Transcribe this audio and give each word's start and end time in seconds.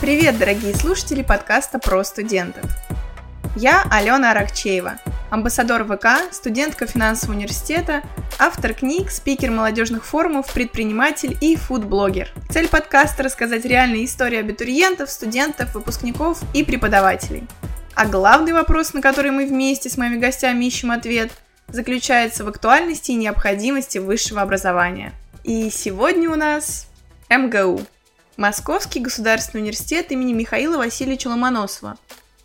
Привет, 0.00 0.38
дорогие 0.38 0.74
слушатели 0.74 1.22
подкаста 1.22 1.78
«Про 1.78 2.04
студентов». 2.04 2.64
Я 3.54 3.84
Алена 3.90 4.30
Аракчеева, 4.30 4.94
амбассадор 5.28 5.84
ВК, 5.84 6.32
студентка 6.32 6.86
финансового 6.86 7.36
университета, 7.36 8.02
автор 8.38 8.72
книг, 8.72 9.10
спикер 9.10 9.50
молодежных 9.50 10.06
форумов, 10.06 10.50
предприниматель 10.54 11.36
и 11.42 11.54
фудблогер. 11.54 12.30
Цель 12.48 12.68
подкаста– 12.68 13.22
рассказать 13.24 13.66
реальные 13.66 14.06
истории 14.06 14.38
абитуриентов, 14.38 15.10
студентов, 15.10 15.74
выпускников 15.74 16.40
и 16.54 16.64
преподавателей. 16.64 17.46
А 17.94 18.06
главный 18.06 18.54
вопрос, 18.54 18.94
на 18.94 19.02
который 19.02 19.32
мы 19.32 19.46
вместе 19.46 19.90
с 19.90 19.98
моими 19.98 20.16
гостями 20.16 20.64
ищем 20.64 20.92
ответ, 20.92 21.30
заключается 21.68 22.44
в 22.44 22.48
актуальности 22.48 23.10
и 23.10 23.16
необходимости 23.16 23.98
высшего 23.98 24.40
образования. 24.40 25.12
И 25.44 25.68
сегодня 25.68 26.30
у 26.30 26.36
нас 26.36 26.86
МГУ– 27.28 27.82
Московский 28.40 29.00
государственный 29.00 29.60
университет 29.60 30.10
имени 30.12 30.32
Михаила 30.32 30.78
Васильевича 30.78 31.28
Ломоносова. 31.28 31.98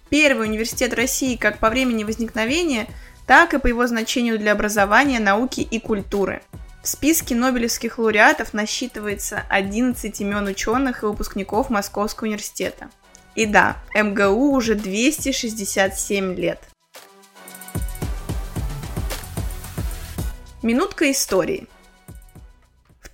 Первый 0.10 0.50
университет 0.50 0.94
России 0.94 1.38
как 1.38 1.60
по 1.60 1.70
времени 1.70 2.04
возникновения, 2.04 2.88
так 3.26 3.54
и 3.54 3.60
по 3.60 3.68
его 3.68 3.88
значению 3.88 4.38
для 4.38 4.52
образования, 4.52 5.22
науки 5.22 5.62
и 5.62 5.80
культуры. 5.80 6.42
В 6.84 6.90
списке 6.90 7.34
нобелевских 7.34 7.98
лауреатов 7.98 8.54
насчитывается 8.54 9.44
11 9.48 10.20
имен 10.20 10.48
ученых 10.48 11.04
и 11.04 11.06
выпускников 11.06 11.70
Московского 11.70 12.28
университета. 12.28 12.90
И 13.36 13.46
да, 13.46 13.78
МГУ 13.96 14.52
уже 14.52 14.76
267 14.76 16.36
лет. 16.36 16.60
Минутка 20.62 21.10
истории– 21.10 21.70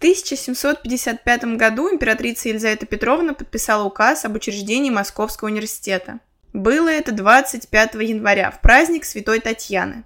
1755 0.02 1.44
году 1.58 1.88
императрица 1.88 2.50
Елизавета 2.50 2.88
Петровна 2.88 3.36
подписала 3.36 3.84
указ 3.84 4.26
об 4.26 4.36
учреждении 4.36 4.90
Московского 4.90 5.50
университета. 5.50 6.22
Было 6.54 6.90
это 6.90 7.12
25 7.12 7.94
января, 7.94 8.50
в 8.50 8.62
праздник 8.62 9.06
Святой 9.06 9.42
Татьяны. 9.42 10.04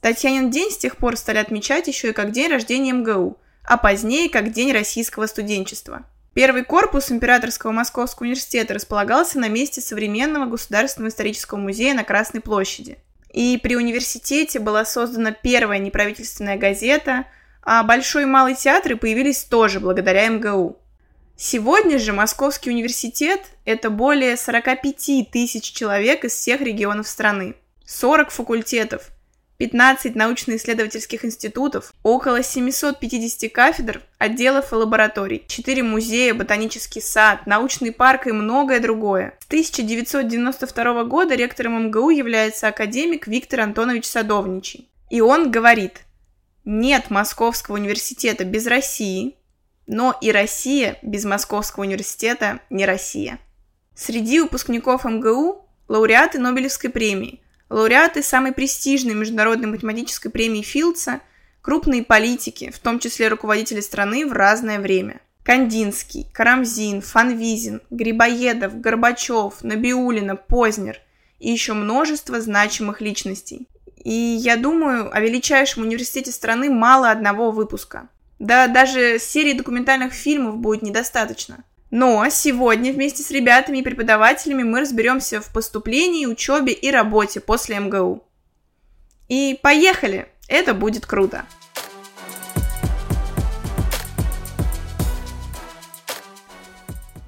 Татьянин 0.00 0.50
день 0.50 0.72
с 0.72 0.78
тех 0.78 0.96
пор 0.96 1.16
стали 1.16 1.38
отмечать 1.38 1.86
еще 1.86 2.10
и 2.10 2.12
как 2.12 2.32
день 2.32 2.50
рождения 2.50 2.90
МГУ, 2.90 3.38
а 3.62 3.76
позднее 3.76 4.28
как 4.28 4.50
День 4.50 4.72
российского 4.72 5.26
студенчества. 5.28 6.04
Первый 6.34 6.64
корпус 6.64 7.12
Императорского 7.12 7.70
Московского 7.70 8.24
университета 8.24 8.74
располагался 8.74 9.38
на 9.38 9.48
месте 9.48 9.80
современного 9.80 10.46
Государственного 10.46 11.10
исторического 11.10 11.58
музея 11.58 11.94
на 11.94 12.02
Красной 12.02 12.40
площади. 12.40 12.98
И 13.32 13.60
при 13.62 13.76
университете 13.76 14.58
была 14.58 14.84
создана 14.84 15.30
первая 15.30 15.78
неправительственная 15.78 16.56
газета– 16.56 17.26
а 17.62 17.82
Большой 17.82 18.22
и 18.22 18.26
Малый 18.26 18.54
театры 18.54 18.96
появились 18.96 19.44
тоже 19.44 19.80
благодаря 19.80 20.28
МГУ. 20.28 20.76
Сегодня 21.36 21.98
же 21.98 22.12
Московский 22.12 22.70
университет– 22.70 23.40
это 23.64 23.90
более 23.90 24.36
45 24.36 25.30
тысяч 25.30 25.72
человек 25.72 26.24
из 26.24 26.32
всех 26.32 26.60
регионов 26.60 27.08
страны, 27.08 27.54
40 27.86 28.30
факультетов, 28.30 29.10
15 29.58 30.14
научно-исследовательских 30.14 31.24
институтов, 31.24 31.92
около 32.02 32.42
750 32.42 33.50
кафедр, 33.52 34.02
отделов 34.18 34.72
и 34.72 34.74
лабораторий, 34.74 35.44
4 35.46 35.82
музея, 35.82 36.34
ботанический 36.34 37.00
сад, 37.00 37.46
научный 37.46 37.92
парк 37.92 38.26
и 38.26 38.32
многое 38.32 38.80
другое. 38.80 39.34
С 39.40 39.46
1992 39.46 41.04
года 41.04 41.34
ректором 41.34 41.86
МГУ 41.86 42.10
является 42.10 42.68
академик 42.68 43.26
Виктор 43.26 43.60
Антонович 43.60 44.06
Садовничий. 44.06 44.88
И 45.10 45.20
он 45.20 45.50
говорит– 45.50 46.02
нет 46.64 47.10
Московского 47.10 47.76
университета 47.76 48.44
без 48.44 48.66
России, 48.66 49.36
но 49.86 50.16
и 50.20 50.30
Россия 50.30 50.98
без 51.02 51.24
Московского 51.24 51.84
университета 51.84 52.60
не 52.70 52.86
Россия. 52.86 53.38
Среди 53.94 54.40
выпускников 54.40 55.04
МГУ 55.04 55.68
лауреаты 55.88 56.38
Нобелевской 56.38 56.90
премии, 56.90 57.40
лауреаты 57.68 58.22
самой 58.22 58.52
престижной 58.52 59.14
международной 59.14 59.68
математической 59.68 60.30
премии 60.30 60.62
Филдса, 60.62 61.20
крупные 61.60 62.02
политики, 62.02 62.70
в 62.70 62.78
том 62.78 62.98
числе 62.98 63.28
руководители 63.28 63.80
страны 63.80 64.26
в 64.26 64.32
разное 64.32 64.80
время. 64.80 65.20
Кандинский, 65.42 66.28
Карамзин, 66.32 67.02
Фанвизин, 67.02 67.82
Грибоедов, 67.90 68.80
Горбачев, 68.80 69.62
Набиулина, 69.62 70.36
Познер 70.36 71.00
и 71.40 71.50
еще 71.50 71.72
множество 71.72 72.40
значимых 72.40 73.00
личностей. 73.00 73.66
И 74.02 74.10
я 74.12 74.56
думаю, 74.56 75.14
о 75.14 75.20
величайшем 75.20 75.84
университете 75.84 76.32
страны 76.32 76.70
мало 76.70 77.10
одного 77.10 77.52
выпуска. 77.52 78.08
Да 78.40 78.66
даже 78.66 79.20
серии 79.20 79.52
документальных 79.52 80.12
фильмов 80.12 80.56
будет 80.56 80.82
недостаточно. 80.82 81.62
Но 81.90 82.26
сегодня 82.28 82.92
вместе 82.92 83.22
с 83.22 83.30
ребятами 83.30 83.78
и 83.78 83.82
преподавателями 83.82 84.64
мы 84.64 84.80
разберемся 84.80 85.40
в 85.40 85.52
поступлении, 85.52 86.26
учебе 86.26 86.72
и 86.72 86.90
работе 86.90 87.38
после 87.40 87.78
МГУ. 87.78 88.24
И 89.28 89.56
поехали! 89.62 90.26
Это 90.48 90.74
будет 90.74 91.06
круто! 91.06 91.44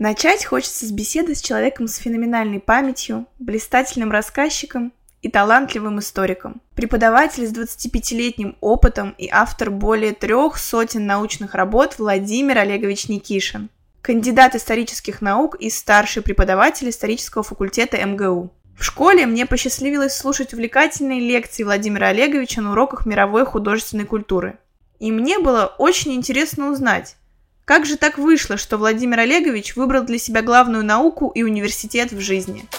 Начать 0.01 0.45
хочется 0.45 0.87
с 0.87 0.91
беседы 0.91 1.37
с 1.37 1.41
человеком 1.41 1.87
с 1.87 1.99
феноменальной 1.99 2.59
памятью, 2.59 3.27
блистательным 3.39 4.11
рассказчиком 4.11 4.93
и 5.25 5.31
талантливым 5.31 6.01
историком. 6.01 6.61
Преподаватель 6.75 7.47
с 7.47 7.53
25-летним 7.53 8.57
опытом 8.61 9.15
и 9.17 9.27
автор 9.33 9.71
более 9.71 10.13
трех 10.13 10.59
сотен 10.59 11.07
научных 11.07 11.55
работ 11.55 11.95
Владимир 11.97 12.59
Олегович 12.59 13.09
Никишин. 13.09 13.71
Кандидат 14.03 14.55
исторических 14.55 15.23
наук 15.23 15.55
и 15.55 15.71
старший 15.71 16.23
преподаватель 16.23 16.91
исторического 16.91 17.43
факультета 17.43 18.05
МГУ. 18.05 18.51
В 18.79 18.85
школе 18.85 19.25
мне 19.25 19.47
посчастливилось 19.47 20.15
слушать 20.15 20.53
увлекательные 20.53 21.21
лекции 21.21 21.63
Владимира 21.63 22.09
Олеговича 22.09 22.61
на 22.61 22.73
уроках 22.73 23.07
мировой 23.07 23.47
художественной 23.47 24.05
культуры. 24.05 24.59
И 24.99 25.11
мне 25.11 25.39
было 25.39 25.75
очень 25.79 26.13
интересно 26.13 26.71
узнать, 26.71 27.17
как 27.65 27.87
же 27.87 27.97
так 27.97 28.19
вышло, 28.19 28.59
что 28.59 28.77
Владимир 28.77 29.21
Олегович 29.21 29.75
выбрал 29.75 30.05
для 30.05 30.19
себя 30.19 30.43
главную 30.43 30.85
науку 30.85 31.33
и 31.35 31.43
университет 31.43 32.13
в 32.13 32.21
жизни– 32.21 32.69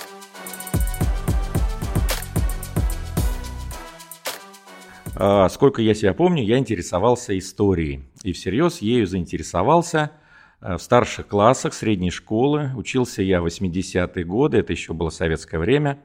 сколько 5.49 5.81
я 5.81 5.93
себя 5.93 6.13
помню, 6.13 6.43
я 6.43 6.57
интересовался 6.57 7.37
историей. 7.37 8.03
И 8.23 8.33
всерьез 8.33 8.81
ею 8.81 9.07
заинтересовался 9.07 10.11
а, 10.59 10.77
в 10.77 10.81
старших 10.81 11.27
классах 11.27 11.73
средней 11.73 12.11
школы. 12.11 12.71
Учился 12.75 13.21
я 13.21 13.41
в 13.41 13.45
80-е 13.45 14.25
годы, 14.25 14.57
это 14.57 14.73
еще 14.73 14.93
было 14.93 15.09
советское 15.09 15.59
время. 15.59 15.99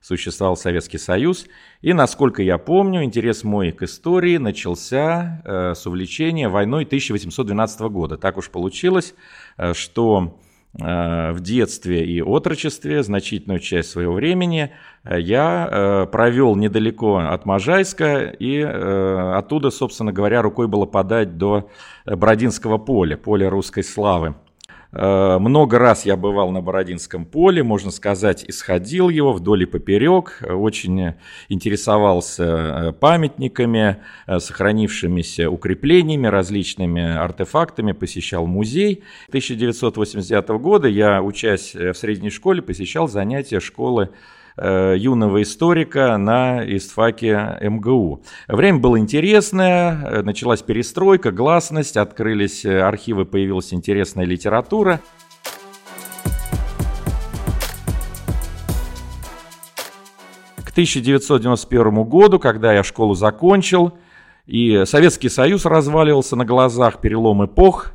Существовал 0.00 0.56
Советский 0.56 0.98
Союз. 0.98 1.46
И, 1.80 1.92
насколько 1.92 2.42
я 2.42 2.58
помню, 2.58 3.04
интерес 3.04 3.44
мой 3.44 3.70
к 3.70 3.82
истории 3.82 4.36
начался 4.36 5.42
а, 5.44 5.74
с 5.74 5.86
увлечения 5.86 6.48
войной 6.48 6.84
1812 6.84 7.80
года. 7.82 8.16
Так 8.16 8.36
уж 8.36 8.50
получилось, 8.50 9.14
что 9.72 10.38
Э, 10.38 10.41
в 10.74 11.40
детстве 11.40 12.04
и 12.06 12.22
отрочестве 12.22 13.02
значительную 13.02 13.60
часть 13.60 13.90
своего 13.90 14.14
времени 14.14 14.72
э, 15.04 15.20
я 15.20 15.68
э, 15.70 16.06
провел 16.06 16.56
недалеко 16.56 17.18
от 17.18 17.44
Можайска, 17.44 18.24
и 18.24 18.60
оттуда, 18.62 19.70
собственно 19.70 20.12
говоря, 20.12 20.40
рукой 20.40 20.68
было 20.68 20.86
подать 20.86 21.36
до 21.36 21.68
Бродинского 22.06 22.78
поля, 22.78 23.16
поля 23.16 23.50
русской 23.50 23.82
славы. 23.82 24.34
Э, 24.92 25.38
много 25.38 25.78
раз 25.78 26.04
я 26.04 26.16
бывал 26.16 26.50
на 26.50 26.60
Бородинском 26.60 27.24
поле, 27.24 27.62
можно 27.62 27.90
сказать, 27.90 28.44
исходил 28.46 29.08
его 29.08 29.32
вдоль 29.32 29.62
и 29.62 29.66
поперек, 29.66 30.42
очень 30.46 31.14
интересовался 31.48 32.44
э, 32.44 32.92
памятниками, 32.92 33.98
э, 34.26 34.38
сохранившимися 34.38 35.48
укреплениями, 35.48 36.26
различными 36.26 37.02
артефактами, 37.02 37.92
посещал 37.92 38.46
музей. 38.46 39.02
1989 39.28 40.48
года 40.60 40.88
я, 40.88 41.22
учась 41.22 41.74
в 41.74 41.94
средней 41.94 42.30
школе, 42.30 42.60
посещал 42.60 43.08
занятия 43.08 43.60
школы 43.60 44.10
юного 44.56 45.42
историка 45.42 46.16
на 46.18 46.62
истфаке 46.64 47.58
МГУ. 47.60 48.22
Время 48.48 48.78
было 48.78 48.98
интересное, 48.98 50.04
э, 50.04 50.22
началась 50.22 50.62
перестройка, 50.62 51.30
гласность, 51.30 51.96
открылись 51.96 52.64
э, 52.64 52.80
архивы, 52.80 53.24
появилась 53.24 53.72
интересная 53.72 54.26
литература. 54.26 55.00
К 60.64 60.70
1991 60.70 62.04
году, 62.04 62.38
когда 62.38 62.72
я 62.72 62.82
школу 62.82 63.14
закончил, 63.14 63.98
и 64.46 64.84
Советский 64.86 65.28
Союз 65.28 65.64
разваливался 65.64 66.36
на 66.36 66.44
глазах, 66.44 67.00
перелом 67.00 67.44
эпох, 67.44 67.92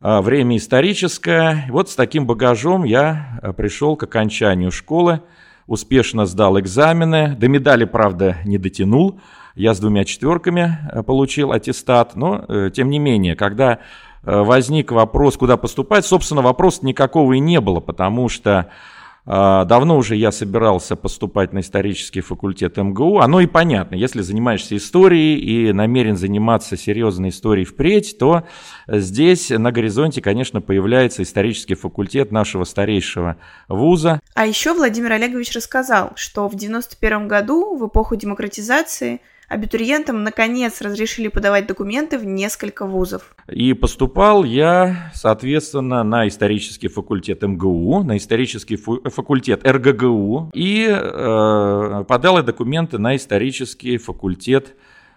время 0.00 0.56
историческое. 0.56 1.66
Вот 1.68 1.90
с 1.90 1.94
таким 1.94 2.26
багажом 2.26 2.84
я 2.84 3.38
пришел 3.56 3.96
к 3.96 4.02
окончанию 4.02 4.72
школы– 4.72 5.20
успешно 5.66 6.26
сдал 6.26 6.58
экзамены. 6.58 7.36
До 7.36 7.48
медали, 7.48 7.84
правда, 7.84 8.36
не 8.44 8.58
дотянул. 8.58 9.20
Я 9.54 9.74
с 9.74 9.80
двумя 9.80 10.04
четверками 10.04 10.78
э, 10.92 11.02
получил 11.02 11.52
аттестат. 11.52 12.16
Но, 12.16 12.44
э, 12.48 12.70
тем 12.74 12.90
не 12.90 12.98
менее, 12.98 13.36
когда 13.36 13.78
возник 14.22 14.92
вопрос, 14.92 15.38
куда 15.38 15.56
поступать. 15.56 16.04
Собственно, 16.04 16.42
вопроса 16.42 16.84
никакого 16.84 17.32
и 17.32 17.38
не 17.38 17.58
было, 17.58 17.80
потому 17.80 18.28
что 18.28 18.68
давно 19.26 19.96
уже 19.96 20.16
я 20.16 20.32
собирался 20.32 20.96
поступать 20.96 21.52
на 21.52 21.60
исторический 21.60 22.20
факультет 22.20 22.76
МГУ. 22.76 23.18
Оно 23.18 23.40
и 23.40 23.46
понятно. 23.46 23.94
Если 23.94 24.22
занимаешься 24.22 24.76
историей 24.76 25.38
и 25.38 25.72
намерен 25.72 26.16
заниматься 26.16 26.76
серьезной 26.76 27.28
историей 27.28 27.64
впредь, 27.64 28.16
то 28.18 28.44
здесь 28.88 29.50
на 29.50 29.72
горизонте, 29.72 30.20
конечно, 30.22 30.60
появляется 30.60 31.22
исторический 31.22 31.74
факультет 31.74 32.32
нашего 32.32 32.64
старейшего 32.64 33.36
вуза. 33.68 34.20
А 34.34 34.46
еще 34.46 34.74
Владимир 34.74 35.12
Олегович 35.12 35.54
рассказал, 35.54 36.12
что 36.16 36.48
в 36.48 36.56
91 36.56 37.28
году, 37.28 37.76
в 37.76 37.86
эпоху 37.86 38.16
демократизации, 38.16 39.20
абитуриентам 39.50 40.22
наконец 40.22 40.80
разрешили 40.80 41.28
подавать 41.28 41.66
документы 41.66 42.18
в 42.18 42.24
несколько 42.24 42.86
вузов. 42.86 43.34
И 43.48 43.74
поступал 43.74 44.44
я, 44.44 45.10
соответственно, 45.12 46.04
на 46.04 46.28
исторический 46.28 46.88
факультет 46.88 47.42
МГУ, 47.42 48.04
на 48.04 48.16
исторический 48.16 48.76
факультет 48.76 49.66
РГГУ 49.66 50.52
и 50.54 50.86
э, 50.88 52.04
подал 52.08 52.36
я 52.36 52.42
документы 52.44 52.98
на 52.98 53.16
исторический 53.16 53.98
факультет 53.98 54.76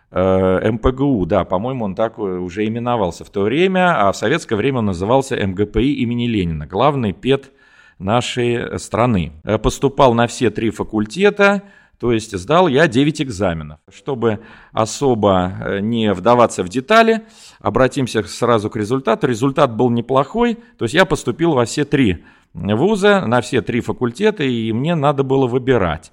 э, 0.09 0.71
МПГУ, 0.71 1.27
да, 1.27 1.44
по-моему, 1.44 1.85
он 1.85 1.94
так 1.94 2.18
уже 2.18 2.65
именовался 2.65 3.24
в 3.24 3.30
то 3.30 3.41
время, 3.41 4.07
а 4.07 4.12
в 4.12 4.18
советское 4.18 4.56
время 4.56 4.80
он 4.80 4.85
назывался 4.85 5.35
МГПИ 5.35 5.94
имени 5.94 6.25
Ленина, 6.25 6.65
главный 6.65 7.13
пед 7.13 7.51
нашей 8.00 8.80
страны. 8.80 9.33
Э, 9.44 9.59
поступал 9.59 10.15
на 10.15 10.25
все 10.25 10.50
три 10.50 10.71
факультета, 10.71 11.62
то 12.03 12.11
есть 12.11 12.38
сдал 12.38 12.67
я 12.67 12.89
9 12.89 13.21
экзаменов. 13.21 13.79
Чтобы 13.89 14.41
особо 14.73 15.53
э, 15.61 15.79
не 15.79 16.11
вдаваться 16.11 16.61
в 16.61 16.67
детали, 16.67 17.21
обратимся 17.61 18.21
сразу 18.23 18.69
к 18.69 18.75
результату. 18.75 19.25
Результат 19.25 19.73
был 19.73 19.89
неплохой, 19.89 20.55
то 20.77 20.83
есть 20.83 20.94
я 20.94 21.05
поступил 21.05 21.53
во 21.53 21.63
все 21.63 21.85
три 21.85 22.25
вуза, 22.53 23.25
на 23.25 23.39
все 23.39 23.61
три 23.61 23.79
факультета, 23.79 24.44
и 24.44 24.73
мне 24.73 24.95
надо 24.95 25.23
было 25.23 25.47
выбирать. 25.47 26.11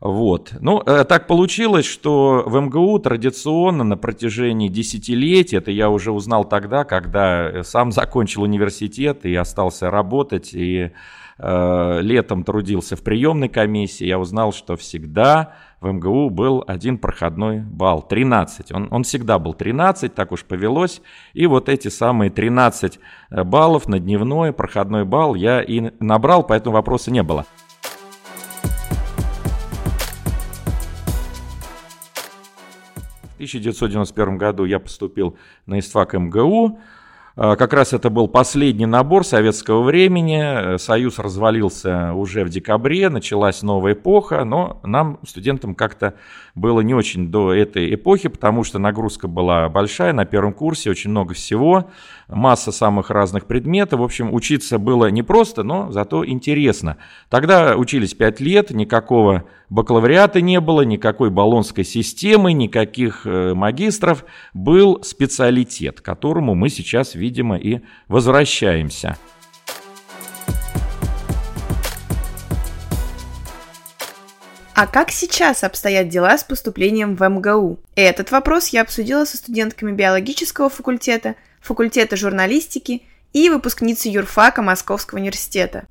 Вот. 0.00 0.54
Ну, 0.58 0.82
э, 0.84 1.04
так 1.04 1.28
получилось, 1.28 1.86
что 1.86 2.42
в 2.44 2.60
МГУ 2.60 2.98
традиционно 2.98 3.84
на 3.84 3.96
протяжении 3.96 4.68
десятилетий, 4.68 5.56
это 5.56 5.70
я 5.70 5.88
уже 5.88 6.10
узнал 6.10 6.46
тогда, 6.46 6.82
когда 6.82 7.48
э, 7.48 7.62
сам 7.62 7.92
закончил 7.92 8.42
университет 8.42 9.24
и 9.24 9.36
остался 9.36 9.88
работать, 9.88 10.50
и 10.52 10.90
летом 11.38 12.42
трудился 12.42 12.96
в 12.96 13.02
приемной 13.02 13.48
комиссии, 13.48 14.04
я 14.06 14.18
узнал, 14.18 14.52
что 14.52 14.76
всегда 14.76 15.54
в 15.80 15.92
МГУ 15.92 16.30
был 16.30 16.64
один 16.66 16.98
проходной 16.98 17.60
балл, 17.60 18.02
13. 18.02 18.72
Он, 18.72 18.88
он 18.90 19.04
всегда 19.04 19.38
был 19.38 19.54
13, 19.54 20.12
так 20.12 20.32
уж 20.32 20.44
повелось. 20.44 21.00
И 21.34 21.46
вот 21.46 21.68
эти 21.68 21.88
самые 21.88 22.30
13 22.30 22.98
э, 23.30 23.44
баллов 23.44 23.88
на 23.88 24.00
дневной 24.00 24.52
проходной 24.52 25.04
балл 25.04 25.36
я 25.36 25.62
и 25.62 25.92
набрал, 26.00 26.42
поэтому 26.42 26.74
вопроса 26.74 27.12
не 27.12 27.22
было. 27.22 27.46
В 33.22 33.34
1991 33.38 34.36
году 34.36 34.64
я 34.64 34.80
поступил 34.80 35.38
на 35.66 35.78
ИСТФАК 35.78 36.14
МГУ, 36.14 36.80
как 37.38 37.72
раз 37.72 37.92
это 37.92 38.10
был 38.10 38.26
последний 38.26 38.86
набор 38.86 39.24
советского 39.24 39.82
времени. 39.82 40.76
Союз 40.76 41.20
развалился 41.20 42.12
уже 42.12 42.42
в 42.42 42.48
декабре, 42.48 43.08
началась 43.10 43.62
новая 43.62 43.92
эпоха, 43.92 44.44
но 44.44 44.80
нам, 44.82 45.20
студентам, 45.24 45.76
как-то 45.76 46.14
было 46.56 46.80
не 46.80 46.94
очень 46.94 47.30
до 47.30 47.54
этой 47.54 47.94
эпохи, 47.94 48.28
потому 48.28 48.64
что 48.64 48.80
нагрузка 48.80 49.28
была 49.28 49.68
большая 49.68 50.12
на 50.12 50.24
первом 50.24 50.52
курсе, 50.52 50.90
очень 50.90 51.10
много 51.10 51.34
всего, 51.34 51.88
масса 52.26 52.72
самых 52.72 53.10
разных 53.10 53.46
предметов. 53.46 54.00
В 54.00 54.02
общем, 54.02 54.34
учиться 54.34 54.78
было 54.78 55.06
непросто, 55.10 55.62
но 55.62 55.92
зато 55.92 56.26
интересно. 56.26 56.96
Тогда 57.28 57.76
учились 57.76 58.14
5 58.14 58.40
лет, 58.40 58.70
никакого 58.70 59.44
бакалавриата 59.70 60.40
не 60.40 60.60
было, 60.60 60.82
никакой 60.82 61.30
баллонской 61.30 61.84
системы, 61.84 62.52
никаких 62.52 63.22
э, 63.24 63.54
магистров. 63.54 64.24
Был 64.54 65.02
специалитет, 65.02 66.00
которому 66.00 66.54
мы 66.54 66.68
сейчас, 66.68 67.14
видимо, 67.28 67.56
и 67.56 67.80
возвращаемся. 68.08 69.16
А 74.74 74.86
как 74.86 75.10
сейчас 75.10 75.64
обстоят 75.64 76.08
дела 76.08 76.38
с 76.38 76.44
поступлением 76.44 77.16
в 77.16 77.28
МГУ? 77.28 77.80
Этот 77.96 78.30
вопрос 78.30 78.68
я 78.68 78.82
обсудила 78.82 79.24
со 79.24 79.36
студентками 79.36 79.92
биологического 79.92 80.70
факультета, 80.70 81.34
факультета 81.60 82.16
журналистики 82.16 83.02
и 83.32 83.50
выпускницей 83.50 84.12
юрфака 84.12 84.62
Московского 84.62 85.18
университета. 85.18 85.86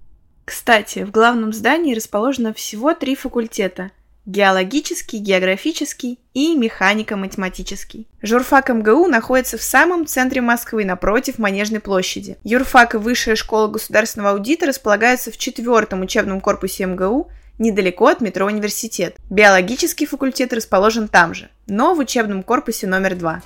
Кстати, 0.45 1.04
в 1.04 1.12
главном 1.12 1.51
здании 1.51 1.94
расположено 1.94 2.54
всего 2.54 2.94
три 2.94 3.16
факультета– 3.16 3.92
геологический, 4.27 5.19
географический 5.19 6.19
и 6.33 6.56
механико-математический. 6.56 8.07
Журфак 8.21 8.69
МГУ 8.69 9.07
находится 9.07 9.57
в 9.57 9.63
самом 9.63 10.06
центре 10.06 10.41
Москвы, 10.41 10.85
напротив 10.85 11.39
Манежной 11.39 11.79
площади. 11.79 12.38
Юрфак 12.44 12.94
и 12.94 12.97
Высшая 12.97 13.35
школа 13.35 13.68
государственного 13.68 14.31
аудита 14.31 14.68
располагаются 14.68 15.31
в 15.31 15.38
четвертом 15.38 16.01
учебном 16.01 16.41
корпусе 16.41 16.85
МГУ, 16.85 17.31
недалеко 17.57 18.07
от 18.07 18.21
метро 18.21 18.45
Университет. 18.45 19.15
Биологический 19.29 20.06
факультет 20.06 20.53
расположен 20.53 21.07
там 21.07 21.33
же, 21.33 21.50
но 21.65 21.95
в 21.95 22.00
учебном 22.00 22.44
корпусе 22.44 22.85
номер 22.85 23.15
два. 23.15 23.41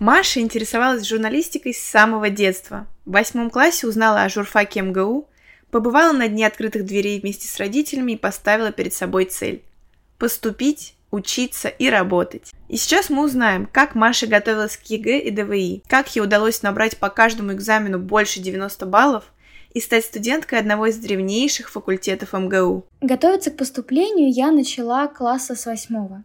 Маша 0.00 0.40
интересовалась 0.40 1.06
журналистикой 1.06 1.72
с 1.72 1.82
самого 1.82 2.28
детства. 2.28 2.86
В 3.04 3.12
восьмом 3.12 3.50
классе 3.50 3.86
узнала 3.86 4.22
о 4.22 4.28
журфаке 4.28 4.82
МГУ, 4.82 5.28
побывала 5.70 6.12
на 6.12 6.28
дне 6.28 6.46
открытых 6.46 6.84
дверей 6.84 7.20
вместе 7.20 7.46
с 7.46 7.58
родителями 7.58 8.12
и 8.12 8.16
поставила 8.16 8.72
перед 8.72 8.92
собой 8.92 9.26
цель– 9.26 9.62
поступить, 10.18 10.94
учиться 11.10 11.68
и 11.68 11.88
работать. 11.88 12.52
И 12.68 12.76
сейчас 12.76 13.08
мы 13.08 13.24
узнаем, 13.24 13.68
как 13.70 13.94
Маша 13.94 14.26
готовилась 14.26 14.76
к 14.76 14.82
ЕГЭ 14.84 15.20
и 15.20 15.30
ДВИ, 15.30 15.82
как 15.86 16.14
ей 16.16 16.22
удалось 16.22 16.62
набрать 16.62 16.96
по 16.96 17.08
каждому 17.08 17.52
экзамену 17.52 17.98
больше 17.98 18.40
90 18.40 18.86
баллов 18.86 19.24
и 19.72 19.80
стать 19.80 20.04
студенткой 20.04 20.60
одного 20.60 20.86
из 20.86 20.96
древнейших 20.96 21.70
факультетов 21.70 22.32
МГУ. 22.32 22.84
Готовиться 23.00 23.50
к 23.50 23.56
поступлению 23.56 24.32
я 24.32 24.50
начала 24.50 25.06
класса 25.08 25.54
с 25.54 25.66
восьмого. 25.66 26.24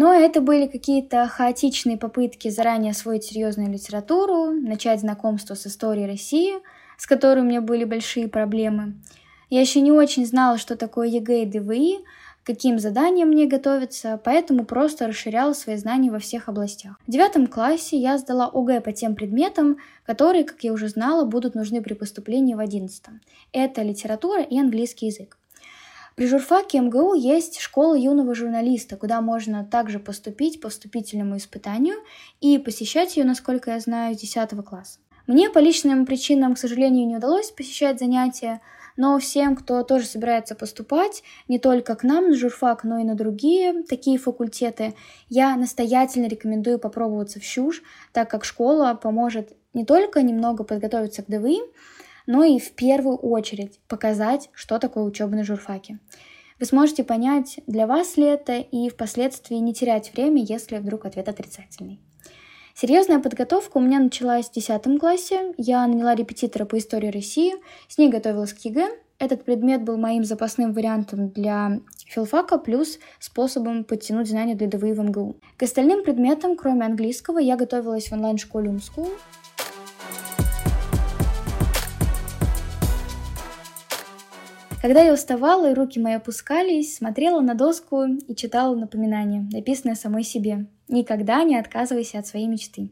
Но 0.00 0.14
это 0.14 0.40
были 0.40 0.68
какие-то 0.68 1.26
хаотичные 1.26 1.98
попытки 1.98 2.50
заранее 2.50 2.92
освоить 2.92 3.24
серьезную 3.24 3.68
литературу, 3.68 4.52
начать 4.52 5.00
знакомство 5.00 5.56
с 5.56 5.66
историей 5.66 6.06
России, 6.06 6.52
с 6.96 7.04
которой 7.04 7.40
у 7.40 7.42
меня 7.42 7.60
были 7.60 7.82
большие 7.82 8.28
проблемы. 8.28 8.94
Я 9.50 9.60
еще 9.60 9.80
не 9.80 9.90
очень 9.90 10.24
знала, 10.24 10.56
что 10.56 10.76
такое 10.76 11.08
ЕГЭ 11.08 11.42
и 11.42 11.46
ДВИ, 11.46 11.98
каким 12.44 12.78
заданиям 12.78 13.30
мне 13.30 13.46
готовиться, 13.46 14.20
поэтому 14.22 14.64
просто 14.64 15.08
расширяла 15.08 15.52
свои 15.52 15.74
знания 15.74 16.12
во 16.12 16.20
всех 16.20 16.48
областях. 16.48 16.96
В 17.04 17.10
девятом 17.10 17.48
классе 17.48 17.96
я 17.96 18.18
сдала 18.18 18.48
ОГЭ 18.54 18.80
по 18.82 18.92
тем 18.92 19.16
предметам, 19.16 19.78
которые, 20.06 20.44
как 20.44 20.62
я 20.62 20.72
уже 20.72 20.86
знала, 20.86 21.24
будут 21.24 21.56
нужны 21.56 21.82
при 21.82 21.94
поступлении 21.94 22.54
в 22.54 22.60
одиннадцатом. 22.60 23.20
Это 23.52 23.82
литература 23.82 24.42
и 24.42 24.60
английский 24.60 25.06
язык. 25.06 25.36
При 26.18 26.26
журфаке 26.26 26.80
МГУ 26.80 27.14
есть 27.14 27.60
школа 27.60 27.94
юного 27.94 28.34
журналиста, 28.34 28.96
куда 28.96 29.20
можно 29.20 29.64
также 29.64 30.00
поступить 30.00 30.60
по 30.60 30.68
вступительному 30.68 31.36
испытанию 31.36 31.94
и 32.40 32.58
посещать 32.58 33.16
ее, 33.16 33.22
насколько 33.22 33.70
я 33.70 33.78
знаю, 33.78 34.16
с 34.16 34.18
10 34.18 34.50
класса. 34.66 34.98
Мне 35.28 35.48
по 35.48 35.60
личным 35.60 36.06
причинам, 36.06 36.56
к 36.56 36.58
сожалению, 36.58 37.06
не 37.06 37.18
удалось 37.18 37.52
посещать 37.52 38.00
занятия, 38.00 38.60
но 38.96 39.16
всем, 39.20 39.54
кто 39.54 39.84
тоже 39.84 40.06
собирается 40.06 40.56
поступать, 40.56 41.22
не 41.46 41.60
только 41.60 41.94
к 41.94 42.02
нам 42.02 42.30
на 42.30 42.34
журфак, 42.34 42.82
но 42.82 42.98
и 42.98 43.04
на 43.04 43.14
другие 43.14 43.84
такие 43.84 44.18
факультеты, 44.18 44.96
я 45.28 45.54
настоятельно 45.54 46.26
рекомендую 46.26 46.80
попробоваться 46.80 47.38
в 47.38 47.44
ЩУЖ, 47.44 47.80
так 48.12 48.28
как 48.28 48.44
школа 48.44 48.98
поможет 49.00 49.52
не 49.72 49.84
только 49.84 50.22
немного 50.22 50.64
подготовиться 50.64 51.22
к 51.22 51.26
ДВИ, 51.28 51.60
но 52.28 52.44
и 52.44 52.58
в 52.58 52.72
первую 52.72 53.16
очередь 53.16 53.80
показать, 53.88 54.50
что 54.52 54.78
такое 54.78 55.02
учеба 55.02 55.34
на 55.34 55.44
журфаке. 55.44 55.98
Вы 56.60 56.66
сможете 56.66 57.02
понять, 57.02 57.60
для 57.66 57.86
вас 57.86 58.18
ли 58.18 58.24
это, 58.24 58.58
и 58.58 58.90
впоследствии 58.90 59.54
не 59.54 59.72
терять 59.72 60.12
время, 60.12 60.44
если 60.44 60.76
вдруг 60.76 61.06
ответ 61.06 61.28
отрицательный. 61.28 62.00
Серьезная 62.74 63.18
подготовка 63.18 63.78
у 63.78 63.80
меня 63.80 63.98
началась 63.98 64.50
в 64.50 64.52
10 64.52 65.00
классе. 65.00 65.54
Я 65.56 65.86
наняла 65.86 66.14
репетитора 66.14 66.66
по 66.66 66.76
истории 66.76 67.08
России, 67.08 67.54
с 67.88 67.96
ней 67.96 68.10
готовилась 68.10 68.52
к 68.52 68.58
ЕГЭ. 68.58 68.88
Этот 69.18 69.44
предмет 69.44 69.82
был 69.82 69.96
моим 69.96 70.22
запасным 70.22 70.74
вариантом 70.74 71.30
для 71.30 71.80
филфака, 72.06 72.58
плюс 72.58 72.98
способом 73.18 73.84
подтянуть 73.84 74.28
знания 74.28 74.54
для 74.54 74.66
ДВИ 74.68 74.92
в 74.92 75.02
МГУ. 75.02 75.36
К 75.56 75.62
остальным 75.62 76.04
предметам, 76.04 76.56
кроме 76.56 76.84
английского, 76.84 77.38
я 77.38 77.56
готовилась 77.56 78.08
в 78.08 78.12
онлайн-школе 78.12 78.68
Умскул. 78.68 79.08
Когда 84.88 85.02
я 85.02 85.12
уставала 85.12 85.70
и 85.70 85.74
руки 85.74 86.00
мои 86.00 86.14
опускались, 86.14 86.96
смотрела 86.96 87.42
на 87.42 87.52
доску 87.52 88.04
и 88.04 88.34
читала 88.34 88.74
напоминание, 88.74 89.46
написанное 89.52 89.96
самой 89.96 90.24
себе. 90.24 90.64
Никогда 90.88 91.44
не 91.44 91.58
отказывайся 91.58 92.20
от 92.20 92.26
своей 92.26 92.46
мечты. 92.46 92.88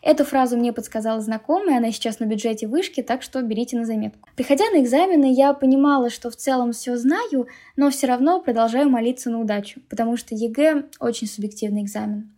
Эту 0.00 0.24
фразу 0.24 0.56
мне 0.56 0.72
подсказала 0.72 1.20
знакомая, 1.20 1.76
она 1.76 1.92
сейчас 1.92 2.18
на 2.18 2.24
бюджете 2.24 2.66
вышки, 2.66 3.02
так 3.02 3.20
что 3.20 3.42
берите 3.42 3.76
на 3.76 3.84
заметку. 3.84 4.26
Приходя 4.36 4.64
на 4.70 4.80
экзамены, 4.80 5.34
я 5.34 5.52
понимала, 5.52 6.08
что 6.08 6.30
в 6.30 6.36
целом 6.36 6.72
все 6.72 6.96
знаю, 6.96 7.46
но 7.76 7.90
все 7.90 8.06
равно 8.06 8.40
продолжаю 8.40 8.88
молиться 8.88 9.28
на 9.28 9.38
удачу, 9.38 9.82
потому 9.90 10.16
что 10.16 10.34
ЕГЭ 10.34 10.84
очень 10.98 11.26
субъективный 11.26 11.82
экзамен. 11.82 12.30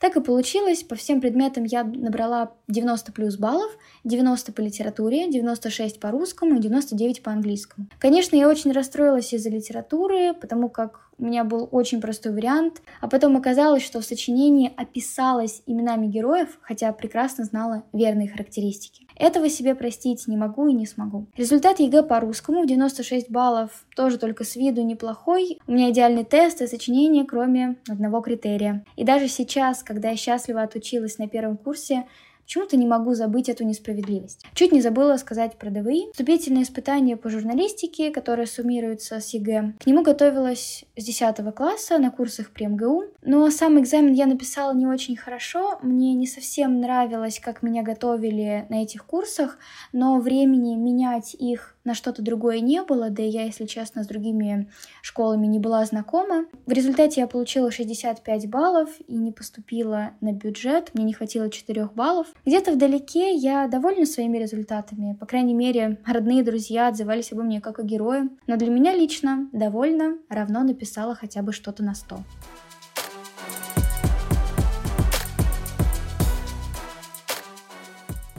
Так 0.00 0.16
и 0.16 0.20
получилось, 0.20 0.82
по 0.82 0.94
всем 0.94 1.20
предметам 1.20 1.64
я 1.64 1.84
набрала 1.84 2.52
90 2.68 3.12
плюс 3.12 3.36
баллов, 3.36 3.70
90 4.04 4.52
по 4.52 4.60
литературе, 4.60 5.30
96 5.30 5.98
по 6.00 6.10
русскому 6.10 6.56
и 6.56 6.60
99 6.60 7.22
по 7.22 7.32
английскому. 7.32 7.88
Конечно, 7.98 8.36
я 8.36 8.48
очень 8.48 8.72
расстроилась 8.72 9.32
из-за 9.32 9.50
литературы, 9.50 10.34
потому 10.34 10.68
как 10.68 11.07
у 11.18 11.24
меня 11.24 11.44
был 11.44 11.68
очень 11.72 12.00
простой 12.00 12.32
вариант, 12.32 12.82
а 13.00 13.08
потом 13.08 13.36
оказалось, 13.36 13.82
что 13.82 14.00
в 14.00 14.04
сочинении 14.04 14.72
описалась 14.76 15.62
именами 15.66 16.06
героев, 16.06 16.58
хотя 16.62 16.92
прекрасно 16.92 17.44
знала 17.44 17.82
верные 17.92 18.28
характеристики. 18.28 19.06
Этого 19.16 19.48
себе 19.48 19.74
простить 19.74 20.28
не 20.28 20.36
могу 20.36 20.68
и 20.68 20.72
не 20.72 20.86
смогу. 20.86 21.26
Результат 21.36 21.80
ЕГЭ 21.80 22.04
по 22.04 22.20
русскому 22.20 22.64
96 22.64 23.30
баллов, 23.30 23.84
тоже 23.96 24.16
только 24.16 24.44
с 24.44 24.54
виду 24.54 24.82
неплохой. 24.82 25.58
У 25.66 25.72
меня 25.72 25.90
идеальный 25.90 26.24
тест 26.24 26.62
и 26.62 26.68
сочинение, 26.68 27.24
кроме 27.24 27.76
одного 27.88 28.20
критерия. 28.20 28.84
И 28.94 29.04
даже 29.04 29.26
сейчас, 29.26 29.82
когда 29.82 30.10
я 30.10 30.16
счастливо 30.16 30.62
отучилась 30.62 31.18
на 31.18 31.26
первом 31.26 31.56
курсе, 31.56 32.04
Почему-то 32.48 32.78
не 32.78 32.86
могу 32.86 33.12
забыть 33.12 33.50
эту 33.50 33.64
несправедливость. 33.64 34.42
Чуть 34.54 34.72
не 34.72 34.80
забыла 34.80 35.18
сказать 35.18 35.58
про 35.58 35.68
ДВИ. 35.68 36.08
Вступительное 36.12 36.62
испытание 36.62 37.18
по 37.18 37.28
журналистике, 37.28 38.10
которое 38.10 38.46
суммируется 38.46 39.20
с 39.20 39.34
ЕГЭ. 39.34 39.74
К 39.78 39.86
нему 39.86 40.02
готовилась 40.02 40.86
с 40.96 41.04
10 41.04 41.54
класса 41.54 41.98
на 41.98 42.10
курсах 42.10 42.48
при 42.48 42.64
МГУ. 42.64 43.04
Но 43.20 43.50
сам 43.50 43.78
экзамен 43.78 44.14
я 44.14 44.24
написала 44.24 44.74
не 44.74 44.86
очень 44.86 45.14
хорошо. 45.14 45.78
Мне 45.82 46.14
не 46.14 46.26
совсем 46.26 46.80
нравилось, 46.80 47.38
как 47.38 47.62
меня 47.62 47.82
готовили 47.82 48.64
на 48.70 48.82
этих 48.82 49.04
курсах, 49.04 49.58
но 49.92 50.18
времени 50.18 50.74
менять 50.74 51.34
их 51.34 51.76
на 51.88 51.94
что-то 51.94 52.20
другое 52.22 52.60
не 52.60 52.82
было, 52.82 53.08
да 53.08 53.22
и 53.22 53.28
я, 53.28 53.44
если 53.44 53.64
честно, 53.64 54.04
с 54.04 54.06
другими 54.06 54.68
школами 55.02 55.46
не 55.46 55.58
была 55.58 55.84
знакома. 55.86 56.44
В 56.66 56.72
результате 56.72 57.22
я 57.22 57.26
получила 57.26 57.70
65 57.70 58.50
баллов 58.50 58.90
и 59.08 59.16
не 59.16 59.32
поступила 59.32 60.10
на 60.20 60.32
бюджет, 60.32 60.90
мне 60.92 61.04
не 61.04 61.14
хватило 61.14 61.50
4 61.50 61.86
баллов. 61.94 62.26
Где-то 62.44 62.72
вдалеке 62.72 63.34
я 63.34 63.66
довольна 63.68 64.04
своими 64.04 64.36
результатами, 64.36 65.14
по 65.14 65.24
крайней 65.24 65.54
мере, 65.54 65.98
родные 66.04 66.42
друзья 66.42 66.88
отзывались 66.88 67.32
обо 67.32 67.42
мне 67.42 67.62
как 67.62 67.78
о 67.78 67.82
герое, 67.82 68.28
но 68.46 68.56
для 68.56 68.68
меня 68.68 68.94
лично 68.94 69.48
довольно 69.52 70.18
равно 70.28 70.62
написала 70.64 71.14
хотя 71.14 71.40
бы 71.40 71.52
что-то 71.52 71.82
на 71.82 71.94
100. 71.94 72.18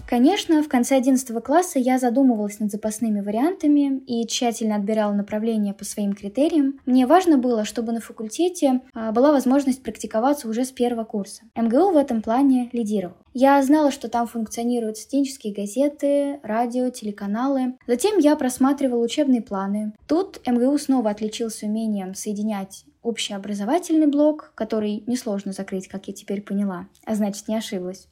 Конечно, 0.09 0.63
в 0.63 0.67
конце 0.67 0.95
11 0.95 1.43
класса 1.43 1.77
я 1.77 1.99
задумывалась 1.99 2.59
над 2.59 2.71
запасными 2.71 3.21
вариантами 3.21 3.99
и 4.07 4.25
тщательно 4.25 4.75
отбирала 4.75 5.13
направления 5.13 5.75
по 5.75 5.85
своим 5.85 6.13
критериям. 6.13 6.79
Мне 6.87 7.05
важно 7.05 7.37
было, 7.37 7.63
чтобы 7.63 7.91
на 7.91 8.01
факультете 8.01 8.81
а, 8.95 9.11
была 9.11 9.31
возможность 9.31 9.83
практиковаться 9.83 10.49
уже 10.49 10.65
с 10.65 10.71
первого 10.71 11.03
курса. 11.03 11.43
МГУ 11.55 11.91
в 11.91 11.97
этом 11.97 12.23
плане 12.23 12.71
лидировал. 12.73 13.17
Я 13.35 13.61
знала, 13.61 13.91
что 13.91 14.09
там 14.09 14.25
функционируют 14.25 14.97
студенческие 14.97 15.53
газеты, 15.53 16.39
радио, 16.41 16.89
телеканалы. 16.89 17.77
Затем 17.85 18.17
я 18.17 18.35
просматривала 18.35 19.03
учебные 19.03 19.43
планы. 19.43 19.93
Тут 20.07 20.41
МГУ 20.43 20.75
снова 20.79 21.11
отличился 21.11 21.67
умением 21.67 22.15
соединять 22.15 22.83
общеобразовательный 23.01 24.07
блок, 24.07 24.51
который 24.55 25.03
несложно 25.07 25.51
закрыть, 25.51 25.87
как 25.87 26.07
я 26.07 26.13
теперь 26.13 26.41
поняла, 26.41 26.87
а 27.05 27.15
значит 27.15 27.47
не 27.47 27.55
ошиблась, 27.55 28.07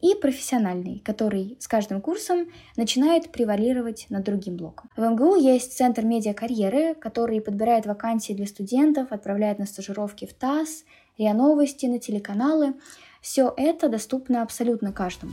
и 0.00 0.14
профессиональный, 0.14 1.00
который 1.00 1.56
с 1.60 1.66
каждым 1.66 2.00
курсом 2.00 2.48
начинает 2.76 3.32
превалировать 3.32 4.06
над 4.10 4.24
другим 4.24 4.56
блоком. 4.56 4.90
В 4.96 5.02
МГУ 5.02 5.36
есть 5.36 5.76
центр 5.76 6.04
медиакарьеры, 6.04 6.94
который 6.94 7.40
подбирает 7.40 7.86
вакансии 7.86 8.32
для 8.32 8.46
студентов, 8.46 9.12
отправляет 9.12 9.58
на 9.58 9.66
стажировки 9.66 10.26
в 10.26 10.34
ТАСС, 10.34 10.84
РИА 11.18 11.34
Новости, 11.34 11.86
на 11.86 11.98
телеканалы. 11.98 12.74
Все 13.20 13.52
это 13.56 13.88
доступно 13.88 14.42
абсолютно 14.42 14.92
каждому. 14.92 15.32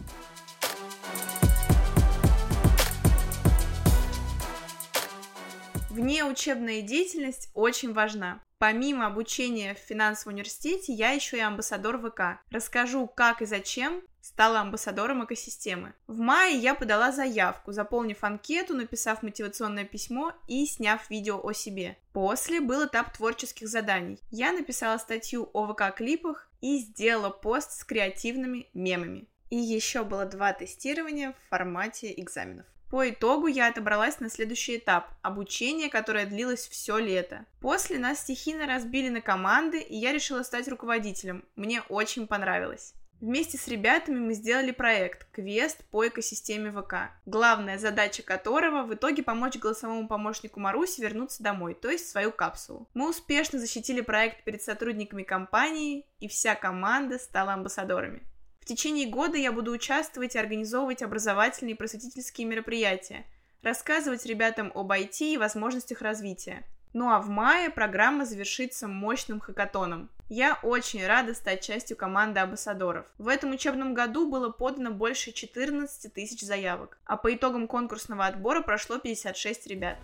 Внеучебная 5.95 6.81
деятельность 6.81 7.49
очень 7.53 7.93
важна. 7.93 8.41
Помимо 8.57 9.05
обучения 9.05 9.75
в 9.75 9.77
финансовом 9.77 10.33
университете, 10.33 10.91
я 10.91 11.11
еще 11.11 11.37
и 11.37 11.39
амбассадор 11.39 11.99
ВК. 11.99 12.41
Расскажу, 12.51 13.07
как 13.07 13.41
и 13.41 13.45
зачем 13.45 14.01
стала 14.35 14.59
амбассадором 14.59 15.23
экосистемы. 15.23 15.93
В 16.07 16.19
мае 16.19 16.57
я 16.57 16.75
подала 16.75 17.13
заявку, 17.13 17.71
заполнив 17.71 18.21
анкету, 18.21 18.73
написав 18.73 19.23
мотивационное 19.23 19.85
письмо 19.85 20.33
и 20.49 20.65
сняв 20.65 21.09
видео 21.09 21.39
о 21.41 21.53
себе. 21.53 21.97
После 22.11 22.59
был 22.59 22.85
этап 22.85 23.15
творческих 23.15 23.69
заданий. 23.69 24.19
Я 24.31 24.51
написала 24.51 24.97
статью 24.97 25.49
о 25.53 25.71
ВК-клипах 25.71 26.49
и 26.59 26.79
сделала 26.79 27.29
пост 27.29 27.71
с 27.71 27.85
креативными 27.85 28.67
мемами. 28.73 29.29
И 29.49 29.55
еще 29.55 30.03
было 30.03 30.25
два 30.25 30.51
тестирования 30.51 31.31
в 31.31 31.49
формате 31.49 32.13
экзаменов. 32.17 32.65
По 32.91 33.09
итогу 33.09 33.47
я 33.47 33.67
отобралась 33.67 34.19
на 34.19 34.29
следующий 34.29 34.77
этап– 34.77 35.13
обучение, 35.21 35.89
которое 35.89 36.25
длилось 36.25 36.67
все 36.67 36.97
лето. 36.97 37.45
После 37.61 37.99
нас 37.99 38.19
стихийно 38.19 38.67
разбили 38.67 39.07
на 39.07 39.21
команды, 39.21 39.79
и 39.79 39.95
я 39.95 40.11
решила 40.11 40.43
стать 40.43 40.67
руководителем. 40.67 41.45
Мне 41.55 41.81
очень 41.87 42.27
понравилось. 42.27 42.93
Вместе 43.25 43.57
с 43.57 43.67
ребятами 43.67 44.19
мы 44.19 44.35
сделали 44.35 44.69
проект 44.69 45.25
«Квест 45.31 45.83
по 45.89 46.07
экосистеме 46.07 46.71
ВК», 46.71 47.09
главная 47.25 47.79
задача 47.79 48.21
которого 48.21 48.83
в 48.83 48.93
итоге 48.93 49.23
помочь 49.23 49.57
голосовому 49.57 50.07
помощнику 50.07 50.59
Маруси 50.59 51.01
вернуться 51.01 51.41
домой, 51.41 51.73
то 51.73 51.89
есть 51.89 52.05
в 52.05 52.11
свою 52.11 52.31
капсулу. 52.31 52.87
Мы 52.93 53.09
успешно 53.09 53.57
защитили 53.57 54.01
проект 54.01 54.43
перед 54.43 54.61
сотрудниками 54.61 55.23
компании, 55.23 56.05
и 56.19 56.27
вся 56.27 56.53
команда 56.53 57.17
стала 57.17 57.53
амбассадорами. 57.53 58.21
В 58.61 58.65
течение 58.65 59.07
года 59.07 59.39
я 59.39 59.51
буду 59.51 59.71
участвовать 59.71 60.35
и 60.35 60.39
организовывать 60.39 61.01
образовательные 61.01 61.73
и 61.73 61.77
просветительские 61.77 62.45
мероприятия, 62.45 63.25
рассказывать 63.63 64.27
ребятам 64.27 64.71
об 64.75 64.91
IT 64.91 65.33
и 65.33 65.37
возможностях 65.37 66.03
развития. 66.03 66.63
Ну 66.95 67.09
а 67.09 67.19
в 67.19 67.27
мае 67.27 67.69
программа 67.69 68.25
завершится 68.25 68.87
мощным 68.87 69.41
хакатоном. 69.41 70.09
Я 70.29 70.57
очень 70.63 71.05
рада 71.05 71.33
стать 71.33 71.61
частью 71.61 71.97
команды 71.97 72.39
амбассадоров. 72.39 73.05
В 73.17 73.27
этом 73.27 73.51
учебном 73.51 73.93
году 73.93 74.31
было 74.31 74.49
подано 74.49 74.91
больше 74.91 75.33
14 75.33 76.13
тысяч 76.13 76.39
заявок, 76.39 76.97
а 77.03 77.17
по 77.17 77.35
итогам 77.35 77.67
конкурсного 77.67 78.25
отбора 78.25 78.61
прошло 78.61 78.97
56 78.97 79.67
ребят. 79.67 79.97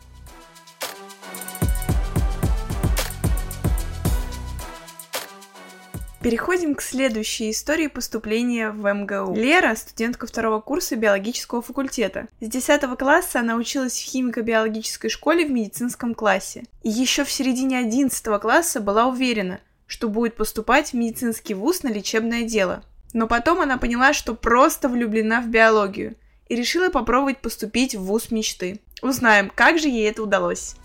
Переходим 6.21 6.75
к 6.75 6.83
следующей 6.83 7.49
истории 7.49 7.87
поступления 7.87 8.69
в 8.69 8.93
МГУ. 8.93 9.33
Лера– 9.33 9.73
студентка 9.75 10.27
второго 10.27 10.61
курса 10.61 10.95
биологического 10.95 11.63
факультета. 11.63 12.27
С 12.39 12.47
10 12.47 12.81
класса 12.99 13.39
она 13.39 13.55
училась 13.55 13.93
в 13.93 14.05
химико-биологической 14.05 15.09
школе 15.09 15.47
в 15.47 15.51
медицинском 15.51 16.13
классе. 16.13 16.65
И 16.83 16.89
еще 16.89 17.23
в 17.23 17.31
середине 17.31 17.79
11 17.79 18.39
класса 18.39 18.81
была 18.81 19.07
уверена, 19.07 19.61
что 19.87 20.09
будет 20.09 20.35
поступать 20.35 20.91
в 20.91 20.93
медицинский 20.93 21.55
вуз 21.55 21.81
на 21.81 21.87
лечебное 21.87 22.43
дело. 22.43 22.83
Но 23.13 23.27
потом 23.27 23.59
она 23.59 23.77
поняла, 23.77 24.13
что 24.13 24.35
просто 24.35 24.89
влюблена 24.89 25.41
в 25.41 25.47
биологию 25.47 26.17
и 26.49 26.55
решила 26.55 26.89
попробовать 26.89 27.39
поступить 27.39 27.95
в 27.95 28.03
вуз 28.03 28.29
мечты. 28.29 28.79
Узнаем, 29.01 29.51
как 29.55 29.79
же 29.79 29.87
ей 29.87 30.07
это 30.07 30.21
удалось. 30.21 30.75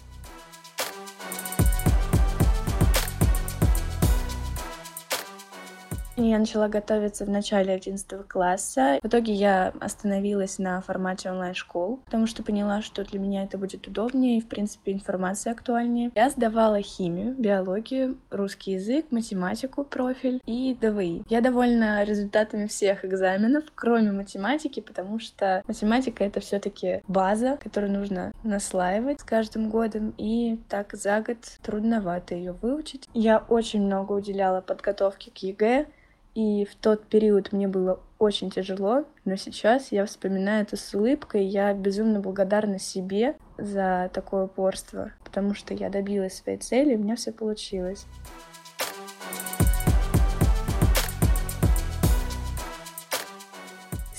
Я 6.18 6.38
начала 6.38 6.68
готовиться 6.68 7.26
в 7.26 7.28
начале 7.28 7.74
11 7.74 8.26
класса. 8.26 8.98
В 9.02 9.06
итоге 9.06 9.34
я 9.34 9.74
остановилась 9.80 10.58
на 10.58 10.80
формате 10.80 11.30
онлайн-школ, 11.30 12.00
потому 12.06 12.26
что 12.26 12.42
поняла, 12.42 12.80
что 12.80 13.04
для 13.04 13.20
меня 13.20 13.44
это 13.44 13.58
будет 13.58 13.86
удобнее 13.86 14.38
и, 14.38 14.40
в 14.40 14.48
принципе, 14.48 14.92
информация 14.92 15.52
актуальнее. 15.52 16.10
Я 16.14 16.30
сдавала 16.30 16.80
химию, 16.80 17.34
биологию, 17.36 18.16
русский 18.30 18.72
язык, 18.72 19.06
математику, 19.10 19.84
профиль 19.84 20.40
и 20.46 20.74
ДВИ. 20.80 21.22
Я 21.28 21.42
довольна 21.42 22.02
результатами 22.02 22.66
всех 22.66 23.04
экзаменов, 23.04 23.64
кроме 23.74 24.10
математики, 24.10 24.80
потому 24.80 25.20
что 25.20 25.62
математика— 25.68 26.24
это 26.24 26.40
все 26.40 26.58
таки 26.58 27.02
база, 27.06 27.58
которую 27.62 27.92
нужно 27.92 28.32
наслаивать 28.42 29.20
с 29.20 29.24
каждым 29.24 29.68
годом, 29.68 30.14
и 30.16 30.58
так 30.70 30.94
за 30.94 31.20
год 31.20 31.36
трудновато 31.62 32.34
ее 32.34 32.52
выучить. 32.52 33.06
Я 33.12 33.44
очень 33.50 33.82
много 33.82 34.12
уделяла 34.12 34.62
подготовке 34.62 35.30
к 35.30 35.36
ЕГЭ, 35.38 35.86
и 36.36 36.66
в 36.66 36.74
тот 36.74 37.06
период 37.06 37.52
мне 37.52 37.66
было 37.66 37.98
очень 38.18 38.50
тяжело, 38.50 39.06
но 39.24 39.36
сейчас 39.36 39.90
я 39.90 40.04
вспоминаю 40.04 40.64
это 40.64 40.76
с 40.76 40.94
улыбкой. 40.94 41.46
Я 41.46 41.72
безумно 41.72 42.20
благодарна 42.20 42.78
себе 42.78 43.36
за 43.56 44.10
такое 44.12 44.44
упорство, 44.44 45.12
потому 45.24 45.54
что 45.54 45.72
я 45.72 45.88
добилась 45.88 46.34
своей 46.34 46.58
цели, 46.58 46.92
и 46.92 46.96
у 46.96 46.98
меня 46.98 47.16
все 47.16 47.32
получилось. 47.32 48.04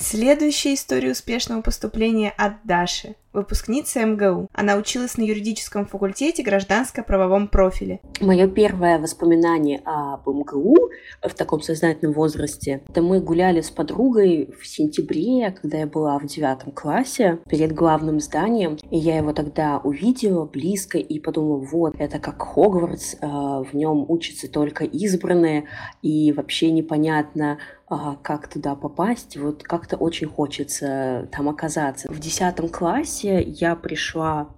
Следующая 0.10 0.76
история 0.76 1.12
успешного 1.12 1.62
поступления 1.62 2.34
от 2.38 2.54
Даши, 2.64 3.18
выпускница 3.34 4.06
МГУ. 4.06 4.48
Она 4.54 4.78
училась 4.78 5.18
на 5.18 5.24
юридическом 5.24 5.86
факультете 5.86 6.44
гражданско-правовом 6.44 7.50
профиле. 7.50 8.00
Мое 8.22 8.48
первое 8.48 9.00
воспоминание 9.00 9.82
об 9.84 10.26
МГУ 10.26 10.78
в 11.22 11.34
таком 11.34 11.62
сознательном 11.62 12.14
возрасте, 12.14 12.84
это 12.88 13.02
мы 13.02 13.20
гуляли 13.20 13.60
с 13.60 13.70
подругой 13.70 14.50
в 14.58 14.66
сентябре, 14.66 15.52
когда 15.52 15.80
я 15.80 15.88
была 15.88 16.18
в 16.20 16.26
девятом 16.26 16.72
классе, 16.72 17.40
перед 17.50 17.74
главным 17.74 18.22
зданием, 18.22 18.78
и 18.90 18.98
я 18.98 19.18
его 19.18 19.34
тогда 19.34 19.80
увидела 19.84 20.46
близко 20.46 20.98
и 20.98 21.20
подумала, 21.20 21.58
вот, 21.58 21.96
это 22.00 22.20
как 22.20 22.42
Хогвартс, 22.42 23.16
э, 23.16 23.28
в 23.28 23.74
нем 23.74 24.06
учатся 24.08 24.50
только 24.50 24.86
избранные, 24.86 25.66
и 26.02 26.32
вообще 26.32 26.72
непонятно, 26.72 27.58
а, 27.90 28.18
как 28.22 28.50
туда 28.50 28.76
попасть, 28.76 29.38
вот 29.38 29.64
как-то 29.64 29.96
очень 29.96 30.28
хочется 30.28 31.30
там 31.32 31.48
оказаться. 31.48 32.12
В 32.12 32.20
десятом 32.20 32.68
классе 32.68 33.42
я 33.42 33.76
пришла 33.78 34.50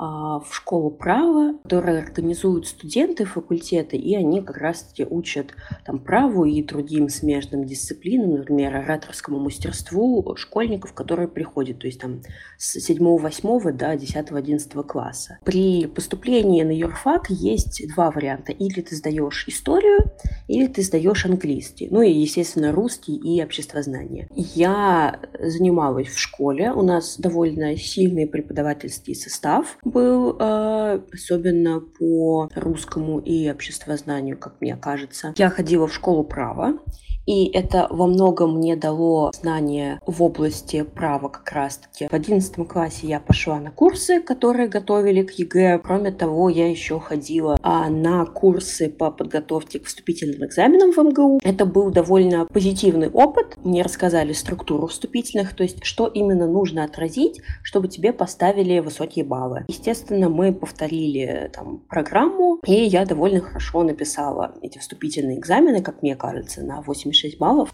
в 0.00 0.46
школу 0.50 0.90
права, 0.90 1.58
которую 1.62 1.98
организуют 1.98 2.66
студенты 2.66 3.26
факультета, 3.26 3.96
и 3.96 4.14
они 4.14 4.40
как 4.40 4.56
раз-таки 4.56 5.04
учат 5.04 5.48
там 5.84 5.98
праву 5.98 6.46
и 6.46 6.62
другим 6.62 7.10
смежным 7.10 7.66
дисциплинам, 7.66 8.30
например, 8.38 8.76
ораторскому 8.76 9.38
мастерству 9.38 10.34
школьников, 10.36 10.94
которые 10.94 11.28
приходят, 11.28 11.80
то 11.80 11.86
есть 11.86 12.00
там 12.00 12.22
с 12.56 12.76
7-8 12.90 13.72
до 13.72 13.94
10-11 13.94 14.84
класса. 14.84 15.38
При 15.44 15.86
поступлении 15.86 16.62
на 16.62 16.70
юрфак 16.70 17.28
есть 17.28 17.86
два 17.94 18.10
варианта. 18.10 18.52
Или 18.52 18.80
ты 18.80 18.96
сдаешь 18.96 19.46
историю, 19.48 20.00
или 20.48 20.66
ты 20.66 20.82
сдаешь 20.82 21.26
английский. 21.26 21.88
Ну 21.90 22.00
и, 22.00 22.10
естественно, 22.10 22.72
русский 22.72 23.16
и 23.16 23.42
обществознание. 23.42 24.28
Я 24.34 25.20
занималась 25.38 26.08
в 26.08 26.18
школе, 26.18 26.72
у 26.72 26.82
нас 26.82 27.18
довольно 27.18 27.76
сильный 27.76 28.26
преподавательский 28.26 29.14
состав, 29.14 29.76
был, 29.90 30.36
э, 30.38 31.00
особенно 31.12 31.80
по 31.80 32.48
русскому 32.54 33.18
и 33.18 33.50
обществознанию, 33.50 34.38
как 34.38 34.60
мне 34.60 34.76
кажется. 34.76 35.34
Я 35.36 35.50
ходила 35.50 35.86
в 35.86 35.94
школу 35.94 36.24
права, 36.24 36.78
и 37.26 37.46
это 37.46 37.86
во 37.90 38.06
многом 38.06 38.56
мне 38.56 38.76
дало 38.76 39.30
знания 39.32 40.00
в 40.06 40.22
области 40.22 40.82
права 40.82 41.28
как 41.28 41.52
раз-таки. 41.52 42.08
В 42.08 42.12
одиннадцатом 42.12 42.66
классе 42.66 43.06
я 43.06 43.20
пошла 43.20 43.60
на 43.60 43.70
курсы, 43.70 44.20
которые 44.20 44.68
готовили 44.68 45.22
к 45.22 45.32
ЕГЭ. 45.32 45.78
Кроме 45.78 46.10
того, 46.10 46.48
я 46.48 46.68
еще 46.68 46.98
ходила 46.98 47.58
а, 47.62 47.88
на 47.88 48.24
курсы 48.26 48.88
по 48.88 49.10
подготовке 49.10 49.78
к 49.78 49.86
вступительным 49.86 50.44
экзаменам 50.46 50.92
в 50.92 50.98
МГУ. 50.98 51.40
Это 51.44 51.66
был 51.66 51.90
довольно 51.90 52.46
позитивный 52.46 53.10
опыт. 53.10 53.56
Мне 53.62 53.82
рассказали 53.82 54.32
структуру 54.32 54.86
вступительных, 54.86 55.54
то 55.54 55.62
есть 55.62 55.84
что 55.84 56.06
именно 56.06 56.46
нужно 56.46 56.84
отразить, 56.84 57.40
чтобы 57.62 57.88
тебе 57.88 58.12
поставили 58.12 58.80
высокие 58.80 59.24
баллы. 59.24 59.64
Естественно, 59.68 60.28
мы 60.28 60.52
повторили 60.52 61.50
там 61.54 61.78
программу, 61.88 62.58
и 62.66 62.72
я 62.72 63.04
довольно 63.04 63.40
хорошо 63.40 63.82
написала 63.82 64.54
эти 64.62 64.78
вступительные 64.78 65.38
экзамены, 65.38 65.82
как 65.82 66.02
мне 66.02 66.16
кажется, 66.16 66.62
на 66.62 66.80
86 67.10 67.20
6 67.20 67.38
баллов. 67.38 67.70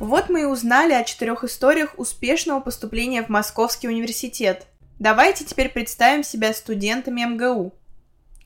Вот 0.00 0.28
мы 0.28 0.42
и 0.42 0.44
узнали 0.44 0.92
о 0.92 1.04
четырех 1.04 1.44
историях 1.44 1.94
успешного 1.96 2.60
поступления 2.60 3.22
в 3.22 3.28
Московский 3.28 3.88
университет. 3.88 4.66
Давайте 4.98 5.44
теперь 5.44 5.68
представим 5.68 6.22
себя 6.24 6.52
студентами 6.52 7.22
МГУ. 7.22 7.72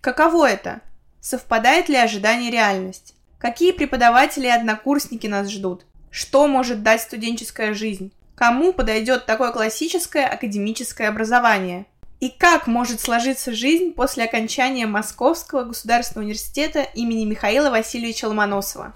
Каково 0.00 0.50
это? 0.50 0.80
Совпадает 1.20 1.88
ли 1.88 1.96
ожидание 1.96 2.50
реальность? 2.50 3.14
Какие 3.38 3.72
преподаватели 3.72 4.46
и 4.46 4.50
однокурсники 4.50 5.26
нас 5.26 5.50
ждут? 5.50 5.84
Что 6.10 6.48
может 6.48 6.82
дать 6.82 7.02
студенческая 7.02 7.74
жизнь? 7.74 8.12
Кому 8.34 8.72
подойдет 8.72 9.26
такое 9.26 9.52
классическое 9.52 10.26
академическое 10.26 11.08
образование? 11.08 11.86
И 12.22 12.28
как 12.28 12.68
может 12.68 13.00
сложиться 13.00 13.52
жизнь 13.52 13.94
после 13.94 14.22
окончания 14.22 14.86
Московского 14.86 15.64
государственного 15.64 16.26
университета 16.26 16.82
имени 16.82 17.24
Михаила 17.24 17.68
Васильевича 17.68 18.28
Ломоносова? 18.28 18.94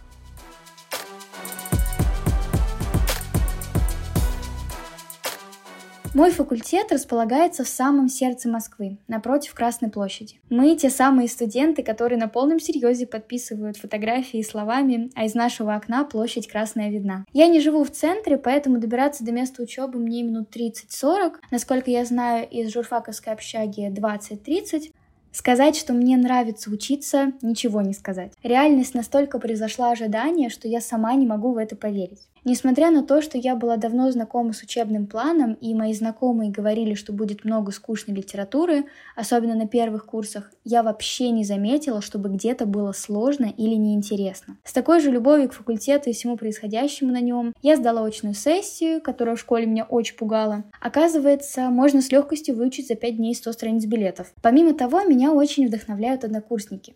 Мой 6.17 6.31
факультет 6.31 6.93
располагается 6.93 7.63
в 7.63 7.69
самом 7.69 8.09
сердце 8.09 8.49
Москвы, 8.49 8.97
напротив 9.07 9.53
Красной 9.53 9.91
площади. 9.91 10.41
Мы 10.49 10.75
те 10.75 10.89
самые 10.89 11.29
студенты, 11.29 11.83
которые 11.83 12.19
на 12.19 12.27
полном 12.27 12.59
серьезе 12.59 13.07
подписывают 13.07 13.77
фотографии 13.77 14.41
словами 14.41 15.11
«А 15.15 15.27
из 15.27 15.35
нашего 15.35 15.75
окна 15.75 16.05
площадь 16.05 16.49
красная 16.49 16.89
видна». 16.89 17.27
Я 17.35 17.49
не 17.49 17.61
живу 17.61 17.85
в 17.85 17.91
центре, 17.91 18.39
поэтому 18.39 18.79
добираться 18.79 19.25
до 19.25 19.33
места 19.33 19.63
учебы 19.63 19.99
мне 19.99 20.23
минут 20.23 20.49
30-40. 20.57 21.35
Насколько 21.51 21.91
я 21.91 22.07
знаю, 22.07 22.49
из 22.49 22.73
журфаковской 22.73 23.35
общаги 23.35 23.91
20-30. 23.91 24.95
Сказать, 25.33 25.77
что 25.77 25.93
мне 25.93 26.17
нравится 26.17 26.71
учиться, 26.71 27.33
ничего 27.43 27.83
не 27.83 27.93
сказать. 27.93 28.33
Реальность 28.43 28.95
настолько 28.95 29.39
превзошла 29.39 29.91
ожидания, 29.91 30.49
что 30.49 30.67
я 30.67 30.81
сама 30.81 31.13
не 31.13 31.27
могу 31.27 31.53
в 31.53 31.59
это 31.59 31.77
поверить. 31.77 32.23
Несмотря 32.49 32.93
на 32.93 33.03
то, 33.03 33.23
что 33.23 33.39
я 33.39 33.57
была 33.57 33.77
давно 33.77 34.09
знакома 34.13 34.53
с 34.53 34.63
учебным 34.63 35.09
планом, 35.09 35.55
и 35.55 35.75
мои 35.75 35.93
знакомые 35.93 36.53
говорили, 36.53 36.95
что 36.95 37.13
будет 37.13 37.45
много 37.45 37.73
скучной 37.73 38.15
литературы, 38.15 38.85
особенно 39.17 39.57
на 39.57 39.67
первых 39.67 40.07
курсах, 40.07 40.53
я 40.63 40.85
вообще 40.85 41.31
не 41.31 41.43
заметила, 41.43 42.01
чтобы 42.01 42.29
где-то 42.29 42.65
было 42.65 42.93
сложно 42.93 43.47
или 43.47 43.75
неинтересно. 43.75 44.59
С 44.63 44.73
такой 44.73 45.01
же 45.01 45.11
любовью 45.11 45.49
к 45.49 45.55
факультету 45.55 46.09
и 46.09 46.13
всему 46.13 46.37
происходящему 46.37 47.11
на 47.11 47.21
нем 47.21 47.53
я 47.63 47.75
сдала 47.75 48.05
очную 48.05 48.37
сессию, 48.37 49.01
которая 49.03 49.35
в 49.35 49.41
школе 49.41 49.67
меня 49.67 49.83
очень 49.83 50.15
пугала. 50.17 50.63
Оказывается, 50.81 51.63
можно 51.71 52.01
с 52.01 52.13
легкостью 52.13 52.55
выучить 52.55 52.87
за 52.87 52.95
5 52.95 53.17
дней 53.17 53.35
100 53.35 53.53
страниц 53.55 53.87
билетов. 53.87 54.33
Помимо 54.41 54.73
того, 54.73 55.03
меня 55.03 55.33
очень 55.33 55.67
вдохновляют 55.67 56.23
однокурсники. 56.23 56.95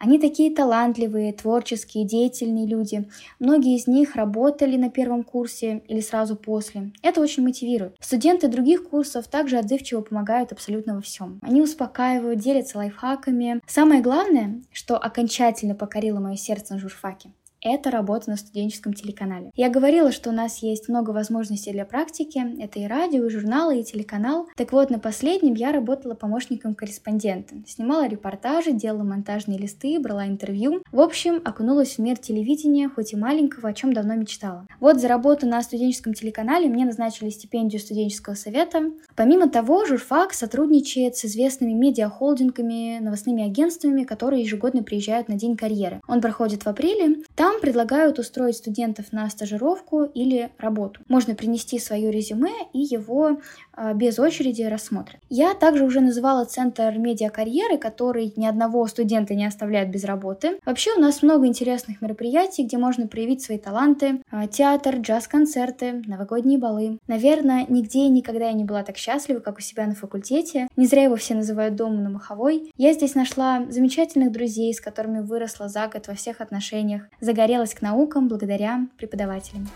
Они 0.00 0.18
такие 0.18 0.50
талантливые, 0.50 1.34
творческие, 1.34 2.06
деятельные 2.06 2.66
люди. 2.66 3.06
Многие 3.38 3.76
из 3.76 3.86
них 3.86 4.16
работали 4.16 4.78
на 4.78 4.88
первом 4.88 5.22
курсе 5.22 5.82
или 5.88 6.00
сразу 6.00 6.36
после. 6.36 6.92
Это 7.02 7.20
очень 7.20 7.42
мотивирует. 7.42 7.96
Студенты 8.00 8.48
других 8.48 8.88
курсов 8.88 9.28
также 9.28 9.58
отзывчиво 9.58 10.00
помогают 10.00 10.52
абсолютно 10.52 10.94
во 10.94 11.02
всем. 11.02 11.38
Они 11.42 11.60
успокаивают, 11.60 12.40
делятся 12.40 12.78
лайфхаками. 12.78 13.60
Самое 13.66 14.00
главное, 14.00 14.62
что 14.72 14.96
окончательно 14.96 15.74
покорило 15.74 16.18
мое 16.18 16.36
сердце 16.36 16.72
на 16.72 16.80
журфаке, 16.80 17.32
это 17.62 17.90
работа 17.90 18.30
на 18.30 18.36
студенческом 18.36 18.92
телеканале. 18.92 19.50
Я 19.54 19.68
говорила, 19.70 20.12
что 20.12 20.30
у 20.30 20.32
нас 20.32 20.58
есть 20.62 20.88
много 20.88 21.10
возможностей 21.10 21.72
для 21.72 21.84
практики. 21.84 22.42
Это 22.60 22.78
и 22.78 22.86
радио, 22.86 23.26
и 23.26 23.30
журналы, 23.30 23.80
и 23.80 23.84
телеканал. 23.84 24.48
Так 24.56 24.72
вот, 24.72 24.90
на 24.90 24.98
последнем 24.98 25.54
я 25.54 25.72
работала 25.72 26.14
помощником 26.14 26.74
корреспондента. 26.74 27.54
Снимала 27.66 28.08
репортажи, 28.08 28.72
делала 28.72 29.02
монтажные 29.02 29.58
листы, 29.58 29.98
брала 30.00 30.26
интервью. 30.26 30.82
В 30.92 31.00
общем, 31.00 31.40
окунулась 31.44 31.96
в 31.96 31.98
мир 31.98 32.18
телевидения, 32.18 32.88
хоть 32.88 33.12
и 33.12 33.16
маленького, 33.16 33.70
о 33.70 33.74
чем 33.74 33.92
давно 33.92 34.14
мечтала. 34.14 34.66
Вот 34.80 35.00
за 35.00 35.08
работу 35.08 35.46
на 35.46 35.62
студенческом 35.62 36.14
телеканале 36.14 36.68
мне 36.68 36.84
назначили 36.84 37.30
стипендию 37.30 37.80
студенческого 37.80 38.34
совета. 38.34 38.90
Помимо 39.16 39.48
того, 39.48 39.84
журфак 39.86 40.32
сотрудничает 40.32 41.16
с 41.16 41.24
известными 41.24 41.72
медиахолдингами, 41.72 42.98
новостными 43.00 43.44
агентствами, 43.44 44.04
которые 44.04 44.42
ежегодно 44.42 44.82
приезжают 44.82 45.28
на 45.28 45.36
День 45.36 45.56
карьеры. 45.56 46.00
Он 46.06 46.20
проходит 46.20 46.62
в 46.62 46.66
апреле. 46.66 47.22
Там 47.40 47.58
предлагают 47.58 48.18
устроить 48.18 48.56
студентов 48.56 49.12
на 49.12 49.30
стажировку 49.30 50.02
или 50.02 50.50
работу. 50.58 51.00
Можно 51.08 51.34
принести 51.34 51.78
свое 51.78 52.10
резюме 52.10 52.52
и 52.74 52.80
его 52.80 53.40
э, 53.74 53.94
без 53.94 54.18
очереди 54.18 54.60
рассмотрят. 54.64 55.22
Я 55.30 55.54
также 55.54 55.86
уже 55.86 56.02
называла 56.02 56.44
центр 56.44 56.98
медиакарьеры, 56.98 57.78
который 57.78 58.34
ни 58.36 58.44
одного 58.44 58.86
студента 58.88 59.34
не 59.34 59.46
оставляет 59.46 59.90
без 59.90 60.04
работы. 60.04 60.58
Вообще 60.66 60.92
у 60.94 61.00
нас 61.00 61.22
много 61.22 61.46
интересных 61.46 62.02
мероприятий, 62.02 62.64
где 62.64 62.76
можно 62.76 63.06
проявить 63.06 63.40
свои 63.40 63.56
таланты. 63.56 64.22
Э, 64.30 64.46
театр, 64.46 64.96
джаз-концерты, 64.96 66.02
новогодние 66.06 66.58
балы. 66.58 66.98
Наверное, 67.08 67.64
нигде 67.70 68.00
и 68.00 68.10
никогда 68.10 68.48
я 68.48 68.52
не 68.52 68.64
была 68.64 68.82
так 68.82 68.98
счастлива, 68.98 69.40
как 69.40 69.56
у 69.56 69.62
себя 69.62 69.86
на 69.86 69.94
факультете. 69.94 70.68
Не 70.76 70.84
зря 70.84 71.04
его 71.04 71.16
все 71.16 71.34
называют 71.34 71.74
домом 71.74 72.02
на 72.02 72.10
Маховой. 72.10 72.70
Я 72.76 72.92
здесь 72.92 73.14
нашла 73.14 73.64
замечательных 73.70 74.30
друзей, 74.30 74.74
с 74.74 74.80
которыми 74.82 75.20
выросла 75.20 75.68
за 75.70 75.88
год 75.88 76.06
во 76.06 76.12
всех 76.12 76.42
отношениях 76.42 77.04
загорелась 77.30 77.74
к 77.74 77.80
наукам 77.80 78.26
благодаря 78.26 78.88
преподавателям. 78.98 79.68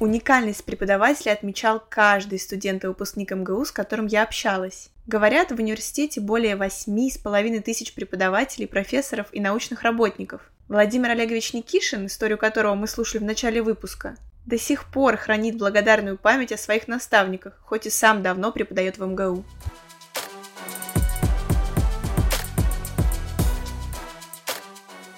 Уникальность 0.00 0.64
преподавателя 0.64 1.32
отмечал 1.32 1.80
каждый 1.88 2.40
студент 2.40 2.82
и 2.82 2.88
выпускник 2.88 3.30
МГУ, 3.30 3.64
с 3.64 3.70
которым 3.70 4.06
я 4.06 4.24
общалась. 4.24 4.90
Говорят, 5.06 5.52
в 5.52 5.56
университете 5.56 6.20
более 6.20 6.56
восьми 6.56 7.10
с 7.10 7.18
половиной 7.18 7.60
тысяч 7.60 7.94
преподавателей, 7.94 8.66
профессоров 8.66 9.28
и 9.30 9.40
научных 9.40 9.82
работников. 9.82 10.50
Владимир 10.68 11.10
Олегович 11.10 11.52
Никишин, 11.52 12.06
историю 12.06 12.38
которого 12.38 12.74
мы 12.74 12.88
слушали 12.88 13.22
в 13.22 13.24
начале 13.24 13.62
выпуска, 13.62 14.16
до 14.46 14.58
сих 14.58 14.84
пор 14.84 15.16
хранит 15.16 15.56
благодарную 15.56 16.18
память 16.18 16.52
о 16.52 16.58
своих 16.58 16.88
наставниках, 16.88 17.58
хоть 17.62 17.86
и 17.86 17.90
сам 17.90 18.22
давно 18.22 18.50
преподает 18.50 18.98
в 18.98 19.06
МГУ. 19.06 19.44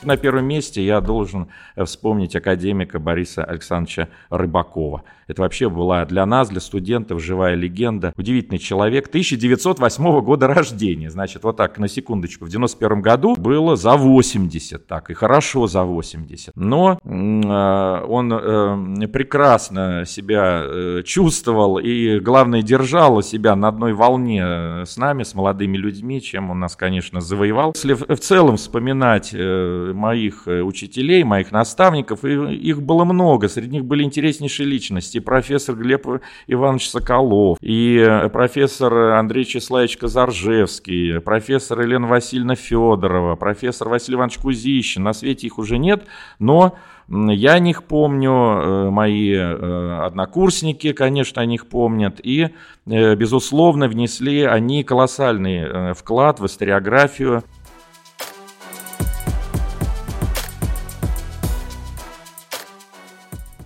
На 0.02 0.16
первом 0.16 0.46
месте 0.46 0.82
я 0.82 1.00
должен 1.00 1.48
э, 1.76 1.84
вспомнить 1.84 2.34
академика 2.34 2.98
Бориса 2.98 3.44
Александровича 3.44 4.08
Рыбакова. 4.30 5.02
Это 5.31 5.43
вообще 5.43 5.71
была 5.71 6.05
для 6.07 6.27
нас, 6.27 6.49
для 6.49 6.61
студентов, 6.61 7.23
живая 7.23 7.55
легенда. 7.55 8.12
Удивительный 8.16 8.59
человек. 8.59 9.07
1908 9.07 10.21
года 10.23 10.49
рождения. 10.49 11.09
Значит, 11.09 11.45
вот 11.45 11.57
так, 11.57 11.79
на 11.79 11.87
секундочку. 11.87 12.47
В 12.47 12.49
91 12.49 13.01
году 13.01 13.37
было 13.37 13.77
за 13.77 13.97
80. 13.97 14.88
Так, 14.88 15.11
и 15.11 15.14
хорошо 15.14 15.69
за 15.69 15.85
80. 15.85 16.57
Но 16.57 16.99
э, 17.05 18.05
он 18.09 18.33
э, 18.33 19.07
прекрасно 19.07 20.05
себя 20.05 20.62
э, 20.64 21.03
чувствовал 21.05 21.79
и, 21.79 22.19
главное, 22.19 22.62
держал 22.62 23.23
себя 23.23 23.55
на 23.55 23.69
одной 23.69 23.93
волне 23.93 24.43
э, 24.45 24.85
с 24.85 24.97
нами, 24.97 25.23
с 25.23 25.37
молодыми 25.37 25.77
людьми, 25.77 26.21
чем 26.21 26.51
он 26.51 26.59
нас, 26.59 26.75
конечно, 26.75 27.21
завоевал. 27.21 27.73
Если 27.77 27.93
в, 27.93 28.05
в 28.05 28.19
целом 28.19 28.57
вспоминать 28.57 29.31
э, 29.33 29.93
моих 29.95 30.49
э, 30.49 30.62
учителей, 30.62 31.23
моих 31.23 31.53
наставников, 31.53 32.25
и 32.25 32.33
их 32.57 32.83
было 32.83 33.05
много. 33.05 33.49
Среди 33.49 33.77
них 33.77 33.85
были 33.85 34.03
интереснейшие 34.03 34.66
личности. 34.66 35.19
И 35.20 35.22
профессор 35.22 35.76
Глеб 35.76 36.06
Иванович 36.46 36.88
Соколов, 36.88 37.59
и 37.61 37.98
э, 37.98 38.30
профессор 38.30 39.12
Андрей 39.12 39.44
Числавич 39.44 39.98
Казаржевский, 39.98 41.20
профессор 41.20 41.83
Елена 41.83 42.06
Васильевна 42.06 42.54
Федорова, 42.54 43.37
профессор 43.37 43.90
Василий 43.90 44.16
Иванович 44.16 44.38
Кузищин. 44.38 45.02
На 45.02 45.12
свете 45.12 45.46
их 45.46 45.59
уже 45.59 45.76
нет, 45.76 46.06
но 46.38 46.74
я 47.09 47.52
о 47.52 47.59
них 47.59 47.83
помню, 47.85 48.33
э, 48.33 48.90
мои 48.90 49.35
однокурсники, 49.35 50.92
конечно, 50.92 51.42
о 51.42 51.46
них 51.46 51.66
помнят, 51.66 52.18
и, 52.22 52.48
безусловно, 52.87 53.88
внесли 53.88 54.42
они 54.44 54.85
колоссальный 54.85 55.92
вклад 55.92 56.40
в 56.40 56.46
историографию 56.46 57.44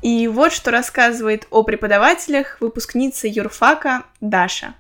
И 0.04 0.28
вот 0.28 0.52
что 0.52 0.70
рассказывает 0.70 1.46
о 1.50 1.62
преподавателях 1.62 2.60
выпускница 2.60 3.26
юрфака 3.26 4.04
Даша. 4.20 4.74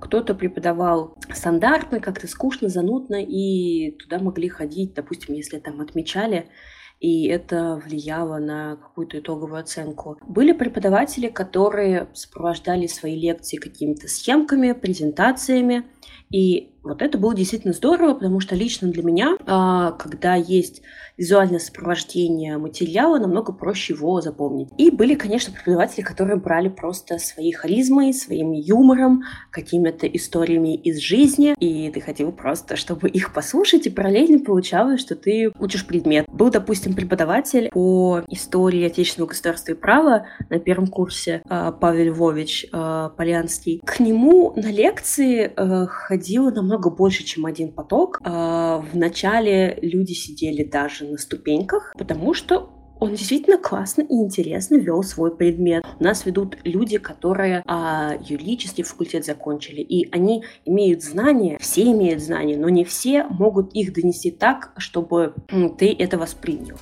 Кто-то 0.00 0.34
преподавал 0.34 1.16
стандартно, 1.32 2.00
как-то 2.00 2.26
скучно, 2.26 2.68
занудно, 2.68 3.22
и 3.22 3.92
туда 3.92 4.18
могли 4.18 4.48
ходить, 4.48 4.94
допустим, 4.94 5.36
если 5.36 5.60
там 5.60 5.80
отмечали, 5.80 6.50
и 6.98 7.28
это 7.28 7.80
влияло 7.84 8.38
на 8.38 8.74
какую-то 8.74 9.20
итоговую 9.20 9.60
оценку. 9.60 10.18
Были 10.26 10.50
преподаватели, 10.50 11.28
которые 11.28 12.08
сопровождали 12.14 12.88
свои 12.88 13.14
лекции 13.14 13.58
какими-то 13.58 14.08
схемками, 14.08 14.72
презентациями, 14.72 15.84
и 16.32 16.72
вот 16.82 17.02
это 17.02 17.18
было 17.18 17.34
действительно 17.34 17.72
здорово, 17.72 18.14
потому 18.14 18.40
что 18.40 18.54
лично 18.54 18.88
для 18.88 19.02
меня, 19.02 19.36
а, 19.46 19.92
когда 19.92 20.34
есть 20.34 20.82
визуальное 21.18 21.58
сопровождение 21.58 22.56
материала, 22.58 23.18
намного 23.18 23.52
проще 23.52 23.92
его 23.92 24.20
запомнить. 24.20 24.68
И 24.78 24.90
были, 24.90 25.14
конечно, 25.16 25.52
преподаватели, 25.52 26.02
которые 26.02 26.36
брали 26.36 26.68
просто 26.68 27.18
своей 27.18 27.52
харизмой, 27.52 28.14
своим 28.14 28.52
юмором, 28.52 29.24
какими-то 29.50 30.06
историями 30.06 30.76
из 30.76 30.98
жизни, 31.00 31.56
и 31.58 31.90
ты 31.90 32.00
хотел 32.00 32.30
просто, 32.30 32.76
чтобы 32.76 33.08
их 33.08 33.32
послушать, 33.32 33.86
и 33.86 33.90
параллельно 33.90 34.38
получалось, 34.38 35.00
что 35.00 35.16
ты 35.16 35.50
учишь 35.58 35.86
предмет. 35.86 36.26
Был, 36.28 36.50
допустим, 36.50 36.94
преподаватель 36.94 37.68
по 37.70 38.22
истории 38.28 38.84
отечественного 38.84 39.30
государства 39.30 39.72
и 39.72 39.74
права 39.74 40.26
на 40.48 40.60
первом 40.60 40.86
курсе 40.86 41.42
а, 41.48 41.72
Павел 41.72 42.14
Львович 42.14 42.66
а, 42.72 43.08
Полянский. 43.10 43.82
К 43.84 43.98
нему 43.98 44.52
на 44.54 44.70
лекции 44.70 45.52
ходило 45.88 46.50
намного 46.52 46.77
намного 46.78 46.90
больше, 46.90 47.24
чем 47.24 47.46
один 47.46 47.72
поток. 47.72 48.20
А, 48.22 48.84
Вначале 48.92 49.78
люди 49.82 50.12
сидели 50.12 50.64
даже 50.64 51.04
на 51.04 51.18
ступеньках, 51.18 51.92
потому 51.98 52.34
что 52.34 52.70
он 53.00 53.14
действительно 53.14 53.58
классно 53.58 54.02
и 54.02 54.14
интересно 54.14 54.76
вел 54.76 55.04
свой 55.04 55.36
предмет. 55.36 55.84
У 56.00 56.04
нас 56.04 56.26
ведут 56.26 56.56
люди, 56.64 56.98
которые 56.98 57.62
а, 57.64 58.14
юридический 58.20 58.82
факультет 58.82 59.24
закончили, 59.24 59.80
и 59.80 60.08
они 60.10 60.44
имеют 60.64 61.02
знания, 61.02 61.58
все 61.60 61.82
имеют 61.82 62.20
знания, 62.20 62.56
но 62.56 62.68
не 62.68 62.84
все 62.84 63.24
могут 63.24 63.72
их 63.74 63.92
донести 63.92 64.30
так, 64.30 64.72
чтобы 64.78 65.34
ты 65.78 65.94
это 65.96 66.18
воспринял. 66.18 66.76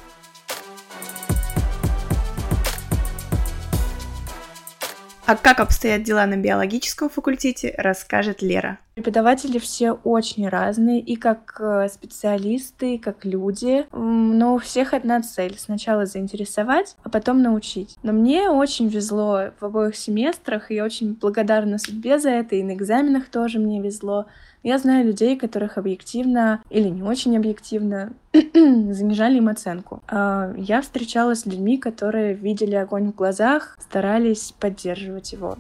А 5.27 5.35
как 5.35 5.59
обстоят 5.59 6.05
дела 6.05 6.25
на 6.25 6.37
биологическом 6.37 7.09
факультете, 7.09 7.75
расскажет 7.79 8.43
Лера. 8.43 8.79
Преподаватели 8.95 9.59
все 9.59 9.93
очень 10.05 10.49
разные, 10.49 11.01
и 11.01 11.17
как 11.17 11.57
э, 11.59 11.89
специалисты, 11.93 12.95
и 12.95 12.99
как 12.99 13.25
люди, 13.25 13.87
но 13.93 14.55
у 14.55 14.59
всех 14.59 14.95
одна 14.95 15.21
цель— 15.23 15.57
сначала 15.59 16.07
заинтересовать, 16.07 16.97
а 17.03 17.11
потом 17.11 17.43
научить. 17.43 17.97
Но 18.05 18.13
мне 18.13 18.49
очень 18.49 18.87
везло 18.87 19.51
в 19.59 19.65
обоих 19.65 19.97
семестрах, 19.97 20.71
и 20.71 20.77
я 20.77 20.85
очень 20.85 21.15
благодарна 21.15 21.79
судьбе 21.79 22.21
за 22.21 22.31
это, 22.31 22.55
и 22.55 22.63
на 22.63 22.75
экзаменах 22.75 23.29
тоже 23.29 23.59
мне 23.59 23.83
везло. 23.83 24.27
Я 24.67 24.79
знаю 24.79 25.07
людей, 25.07 25.37
которых 25.37 25.79
объективно 25.79 26.61
или 26.71 26.89
не 26.89 27.01
очень 27.01 27.37
объективно 27.37 28.15
занижали 28.33 29.37
им 29.37 29.47
оценку. 29.47 30.03
А, 30.09 30.53
я 30.57 30.83
встречалась 30.83 31.43
с 31.43 31.47
людьми, 31.47 31.79
которые 31.79 32.35
видели 32.35 32.75
огонь 32.75 33.13
в 33.13 33.15
глазах, 33.15 33.79
старались 33.81 34.53
поддерживать 34.59 35.33
его. 35.33 35.57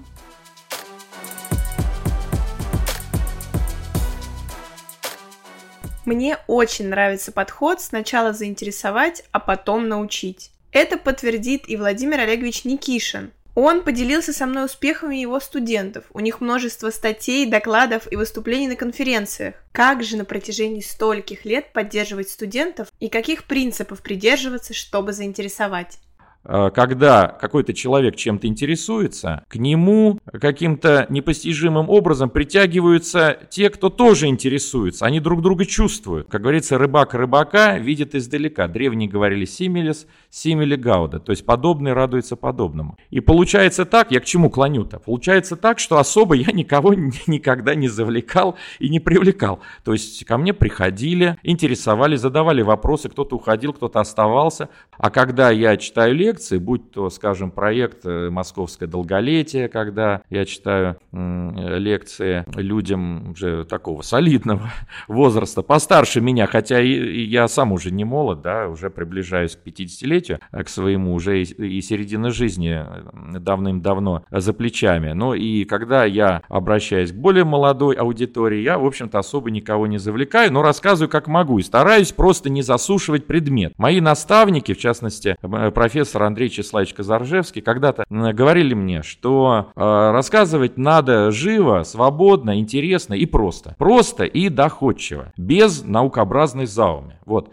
Мне 6.04 6.38
очень 6.48 6.88
нравится 6.88 7.30
подход 7.30 7.80
сначала 7.80 8.32
заинтересовать, 8.32 9.22
а 9.30 9.38
потом 9.38 9.86
научить. 9.86 10.50
Это 10.72 10.98
подтвердит 10.98 11.68
и 11.68 11.76
Владимир 11.76 12.18
Олегович 12.18 12.64
Никишин, 12.64 13.30
он 13.56 13.82
поделился 13.82 14.34
со 14.34 14.44
мной 14.44 14.66
успехами 14.66 15.16
его 15.16 15.40
студентов. 15.40 16.04
У 16.12 16.20
них 16.20 16.42
множество 16.42 16.90
статей, 16.90 17.46
докладов 17.46 18.06
и 18.12 18.16
выступлений 18.16 18.68
на 18.68 18.76
конференциях. 18.76 19.54
Как 19.72 20.04
же 20.04 20.18
на 20.18 20.26
протяжении 20.26 20.82
стольких 20.82 21.46
лет 21.46 21.72
поддерживать 21.72 22.28
студентов 22.28 22.88
и 23.00 23.08
каких 23.08 23.44
принципов 23.44 24.02
придерживаться, 24.02 24.74
чтобы 24.74 25.14
заинтересовать? 25.14 25.98
Э, 26.48 26.70
когда 26.72 27.26
какой-то 27.26 27.74
человек 27.74 28.16
чем-то 28.16 28.46
интересуется, 28.46 29.44
к 29.48 29.56
нему 29.56 30.18
каким-то 30.40 31.06
непостижимым 31.08 31.90
образом 31.90 32.30
притягиваются 32.30 33.36
те, 33.50 33.68
кто 33.70 33.90
тоже 33.90 34.26
интересуется. 34.26 35.06
Они 35.06 35.20
друг 35.20 35.42
друга 35.42 35.64
чувствуют. 35.64 36.28
Как 36.28 36.42
говорится, 36.42 36.78
рыбак 36.78 37.14
рыбака 37.14 37.78
видит 37.78 38.14
издалека. 38.14 38.68
Древние 38.68 39.08
говорили 39.08 39.44
симилис, 39.44 40.06
симили 40.30 40.76
гауда. 40.76 41.18
То 41.18 41.32
есть 41.32 41.44
подобный 41.44 41.92
радуется 41.92 42.36
подобному. 42.36 42.96
И 43.10 43.20
получается 43.20 43.84
так, 43.84 44.12
я 44.12 44.20
к 44.20 44.24
чему 44.24 44.50
клоню-то? 44.50 45.00
Получается 45.00 45.56
так, 45.56 45.78
что 45.78 45.98
особо 45.98 46.34
я 46.34 46.52
никого 46.52 46.94
никогда 47.26 47.74
не 47.74 47.88
завлекал 47.88 48.56
и 48.78 48.88
не 48.88 49.00
привлекал. 49.00 49.60
То 49.84 49.92
есть 49.92 50.24
ко 50.24 50.38
мне 50.38 50.52
приходили, 50.52 51.36
интересовали, 51.42 52.16
задавали 52.16 52.62
вопросы, 52.62 53.08
кто-то 53.08 53.36
уходил, 53.36 53.72
кто-то 53.72 54.00
оставался. 54.00 54.68
А 54.98 55.10
когда 55.10 55.50
я 55.50 55.76
читаю 55.76 56.14
лекции, 56.14 56.35
лекции, 56.36 56.58
будь 56.58 56.90
то, 56.90 57.08
скажем, 57.08 57.50
проект 57.50 58.04
э, 58.04 58.28
«Московское 58.30 58.86
долголетие», 58.86 59.68
когда 59.68 60.20
я 60.28 60.44
читаю 60.44 60.98
лекции 61.12 62.44
людям 62.54 63.30
уже 63.30 63.64
такого 63.64 64.02
солидного 64.02 64.70
возраста, 65.08 65.62
постарше 65.62 66.20
меня, 66.20 66.46
хотя 66.46 66.80
и 66.80 67.22
я 67.22 67.48
сам 67.48 67.72
уже 67.72 67.90
не 67.90 68.04
молод, 68.04 68.42
да, 68.42 68.68
уже 68.68 68.90
приближаюсь 68.90 69.56
к 69.56 69.66
50-летию, 69.66 70.40
а 70.50 70.62
к 70.62 70.68
своему 70.68 71.14
уже 71.14 71.42
и 71.42 71.80
середина 71.80 72.30
жизни 72.30 72.84
э, 72.84 73.38
давным-давно 73.38 74.24
за 74.30 74.52
плечами. 74.52 75.12
Но 75.12 75.34
и 75.34 75.64
когда 75.64 76.04
я 76.04 76.42
обращаюсь 76.48 77.12
к 77.12 77.14
более 77.14 77.44
молодой 77.44 77.96
аудитории, 77.96 78.60
я, 78.60 78.78
в 78.78 78.84
общем-то, 78.84 79.18
особо 79.18 79.50
никого 79.50 79.86
не 79.86 79.98
завлекаю, 79.98 80.52
но 80.52 80.62
рассказываю 80.62 81.08
как 81.08 81.28
могу 81.28 81.58
и 81.58 81.62
стараюсь 81.62 82.12
просто 82.12 82.50
не 82.50 82.60
засушивать 82.60 83.26
предмет. 83.26 83.72
Мои 83.78 84.00
наставники, 84.00 84.74
в 84.74 84.78
частности, 84.78 85.36
э, 85.40 85.70
профессор 85.70 86.25
Андрей 86.26 86.48
Числавич 86.48 86.94
Казаржевский, 86.94 87.62
когда-то 87.62 88.04
говорили 88.08 88.74
мне, 88.74 89.02
что 89.02 89.68
э, 89.74 90.10
рассказывать 90.12 90.76
надо 90.76 91.30
живо, 91.30 91.82
свободно, 91.82 92.58
интересно 92.58 93.14
и 93.14 93.26
просто. 93.26 93.74
Просто 93.78 94.24
и 94.24 94.48
доходчиво, 94.48 95.32
без 95.36 95.84
наукообразной 95.84 96.66
зауми. 96.66 97.18
Вот. 97.24 97.50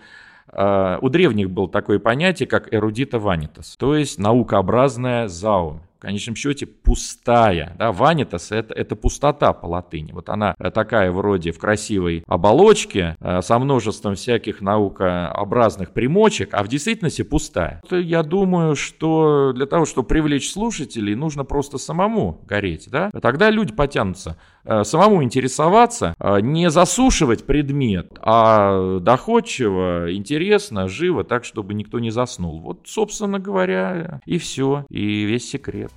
э, 0.52 0.98
у 1.02 1.10
древних 1.10 1.50
было 1.50 1.70
такое 1.70 2.00
понятие, 2.00 2.48
как 2.48 2.74
эрудита 2.74 3.20
ванитас, 3.20 3.76
то 3.78 3.96
есть 3.96 4.20
наукообразная 4.20 5.28
заум 5.28 5.82
конечном 6.04 6.36
счете 6.36 6.66
пустая. 6.66 7.76
Да, 7.80 7.92
ванитас 7.92 8.52
это, 8.52 8.74
это 8.74 8.96
пустота 8.96 9.54
по 9.54 9.66
латыни. 9.66 10.12
Вот 10.12 10.30
она 10.30 10.54
э, 10.60 10.70
такая 10.70 11.12
вроде 11.12 11.52
в 11.52 11.60
красивой 11.60 12.24
оболочке 12.28 13.16
э, 13.20 13.42
со 13.42 13.58
множеством 13.58 14.16
всяких 14.16 14.62
наукообразных 14.62 15.92
примочек, 15.92 16.50
а 16.54 16.64
в 16.64 16.68
действительности 16.68 17.24
пустая. 17.24 17.82
Я 17.90 18.24
думаю, 18.24 18.76
что 18.76 19.54
для 19.54 19.66
того, 19.66 19.86
чтобы 19.86 20.08
привлечь 20.08 20.52
слушателей, 20.52 21.16
нужно 21.16 21.46
просто 21.46 21.78
самому 21.78 22.42
гореть. 22.46 22.90
Да? 22.92 23.10
Тогда 23.22 23.50
люди 23.50 23.74
потянутся. 23.74 24.38
Э, 24.66 24.84
самому 24.84 25.24
интересоваться, 25.24 26.16
не 26.42 26.70
засушивать 26.70 27.46
предмет, 27.46 28.18
а 28.22 29.00
доходчиво, 29.00 30.14
интересно, 30.14 30.88
живо, 30.88 31.24
так, 31.24 31.44
чтобы 31.44 31.74
никто 31.74 32.00
не 32.00 32.12
заснул. 32.12 32.62
Вот, 32.62 32.82
собственно 32.86 33.40
говоря, 33.40 34.22
и 34.26 34.38
все, 34.38 34.86
и 34.90 35.24
весь 35.24 35.50
секрет. 35.50 35.92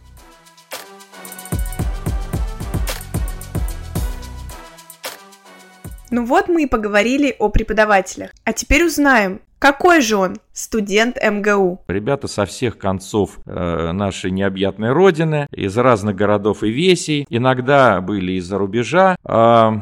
Ну 6.10 6.24
вот 6.24 6.48
мы 6.48 6.64
и 6.64 6.66
поговорили 6.66 7.34
о 7.38 7.48
преподавателях. 7.48 8.30
А 8.44 8.52
теперь 8.52 8.84
узнаем, 8.84 9.40
какой 9.66 10.00
же 10.00 10.16
он 10.16 10.36
студент 10.52 11.16
МГУ? 11.20 11.80
Ребята 11.88 12.28
со 12.28 12.46
всех 12.46 12.78
концов 12.78 13.40
э, 13.46 13.90
нашей 13.90 14.30
необъятной 14.30 14.92
родины, 14.92 15.48
из 15.50 15.76
разных 15.76 16.14
городов 16.14 16.62
и 16.62 16.70
весей, 16.70 17.26
иногда 17.30 18.00
были 18.00 18.34
из-за 18.34 18.58
рубежа. 18.58 19.16
Э, 19.24 19.72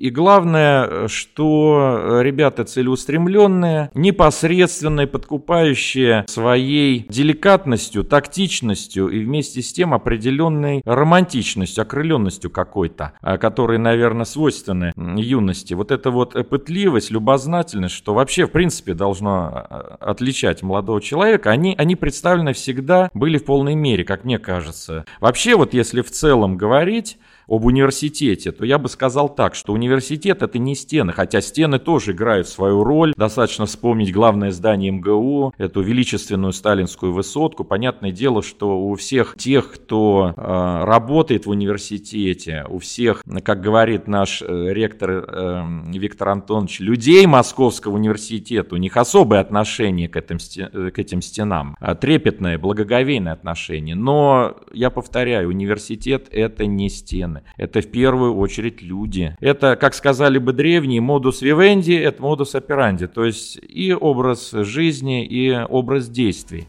и 0.00 0.08
главное, 0.08 1.08
что 1.08 2.20
ребята 2.22 2.64
целеустремленные, 2.64 3.90
непосредственные, 3.92 5.06
подкупающие 5.06 6.24
своей 6.26 7.04
деликатностью, 7.10 8.02
тактичностью 8.04 9.08
и 9.08 9.22
вместе 9.22 9.60
с 9.60 9.74
тем 9.74 9.92
определенной 9.92 10.80
романтичностью, 10.86 11.82
окрыленностью 11.82 12.50
какой-то, 12.50 13.12
а, 13.20 13.36
которая, 13.36 13.78
наверное, 13.78 14.24
свойственны 14.24 14.92
юности. 14.96 15.74
Вот 15.74 15.90
эта 15.90 16.10
вот 16.10 16.32
пытливость, 16.48 17.10
любознательность, 17.10 17.94
что 17.94 18.14
вообще, 18.14 18.46
в 18.46 18.52
принципе, 18.52 18.94
должно 18.94 19.48
а, 19.52 19.98
отличать 20.00 20.62
молодого 20.62 21.02
человека, 21.02 21.50
они, 21.50 21.74
они 21.76 21.94
представлены 21.94 22.54
всегда 22.54 23.10
были 23.12 23.36
в 23.36 23.44
полной 23.44 23.74
мере, 23.74 24.04
как 24.04 24.24
мне 24.24 24.38
кажется. 24.38 25.04
Вообще, 25.20 25.56
вот 25.56 25.74
если 25.74 26.00
в 26.00 26.10
целом 26.10 26.56
говорить, 26.56 27.18
об 27.50 27.64
университете, 27.64 28.52
то 28.52 28.64
я 28.64 28.78
бы 28.78 28.88
сказал 28.88 29.28
так, 29.28 29.56
что 29.56 29.72
университет 29.72 30.42
это 30.42 30.58
не 30.58 30.76
стены, 30.76 31.12
хотя 31.12 31.40
стены 31.40 31.80
тоже 31.80 32.12
играют 32.12 32.46
свою 32.48 32.84
роль. 32.84 33.12
Достаточно 33.16 33.66
вспомнить 33.66 34.12
главное 34.12 34.52
здание 34.52 34.92
МГУ, 34.92 35.52
эту 35.58 35.82
величественную 35.82 36.52
сталинскую 36.52 37.12
высотку. 37.12 37.64
Понятное 37.64 38.12
дело, 38.12 38.42
что 38.42 38.80
у 38.80 38.94
всех 38.94 39.34
тех, 39.36 39.72
кто 39.72 40.32
э, 40.36 40.84
работает 40.84 41.46
в 41.46 41.50
университете, 41.50 42.64
у 42.68 42.78
всех, 42.78 43.24
как 43.42 43.60
говорит 43.60 44.06
наш 44.06 44.42
э, 44.42 44.72
ректор 44.72 45.10
э, 45.10 45.64
Виктор 45.92 46.28
Антонович, 46.28 46.78
людей 46.78 47.26
Московского 47.26 47.96
университета, 47.96 48.76
у 48.76 48.78
них 48.78 48.96
особое 48.96 49.40
отношение 49.40 50.08
к 50.08 50.16
этим, 50.16 50.38
к 50.38 50.98
этим 50.98 51.20
стенам, 51.20 51.76
трепетное, 52.00 52.58
благоговейное 52.58 53.32
отношение. 53.32 53.96
Но, 53.96 54.56
я 54.72 54.90
повторяю, 54.90 55.48
университет 55.48 56.28
это 56.30 56.64
не 56.66 56.88
стены 56.88 57.39
стороны. 57.40 57.54
Это 57.56 57.80
в 57.80 57.90
первую 57.90 58.36
очередь 58.36 58.82
люди. 58.82 59.36
Это, 59.40 59.76
как 59.76 59.94
сказали 59.94 60.38
бы 60.38 60.52
древние, 60.52 61.00
модус 61.00 61.42
вивенди, 61.42 61.92
это 61.92 62.22
модус 62.22 62.54
операнди, 62.54 63.06
то 63.06 63.24
есть 63.24 63.58
и 63.68 63.92
образ 63.92 64.50
жизни, 64.52 65.24
и 65.24 65.52
образ 65.68 66.08
действий. 66.08 66.66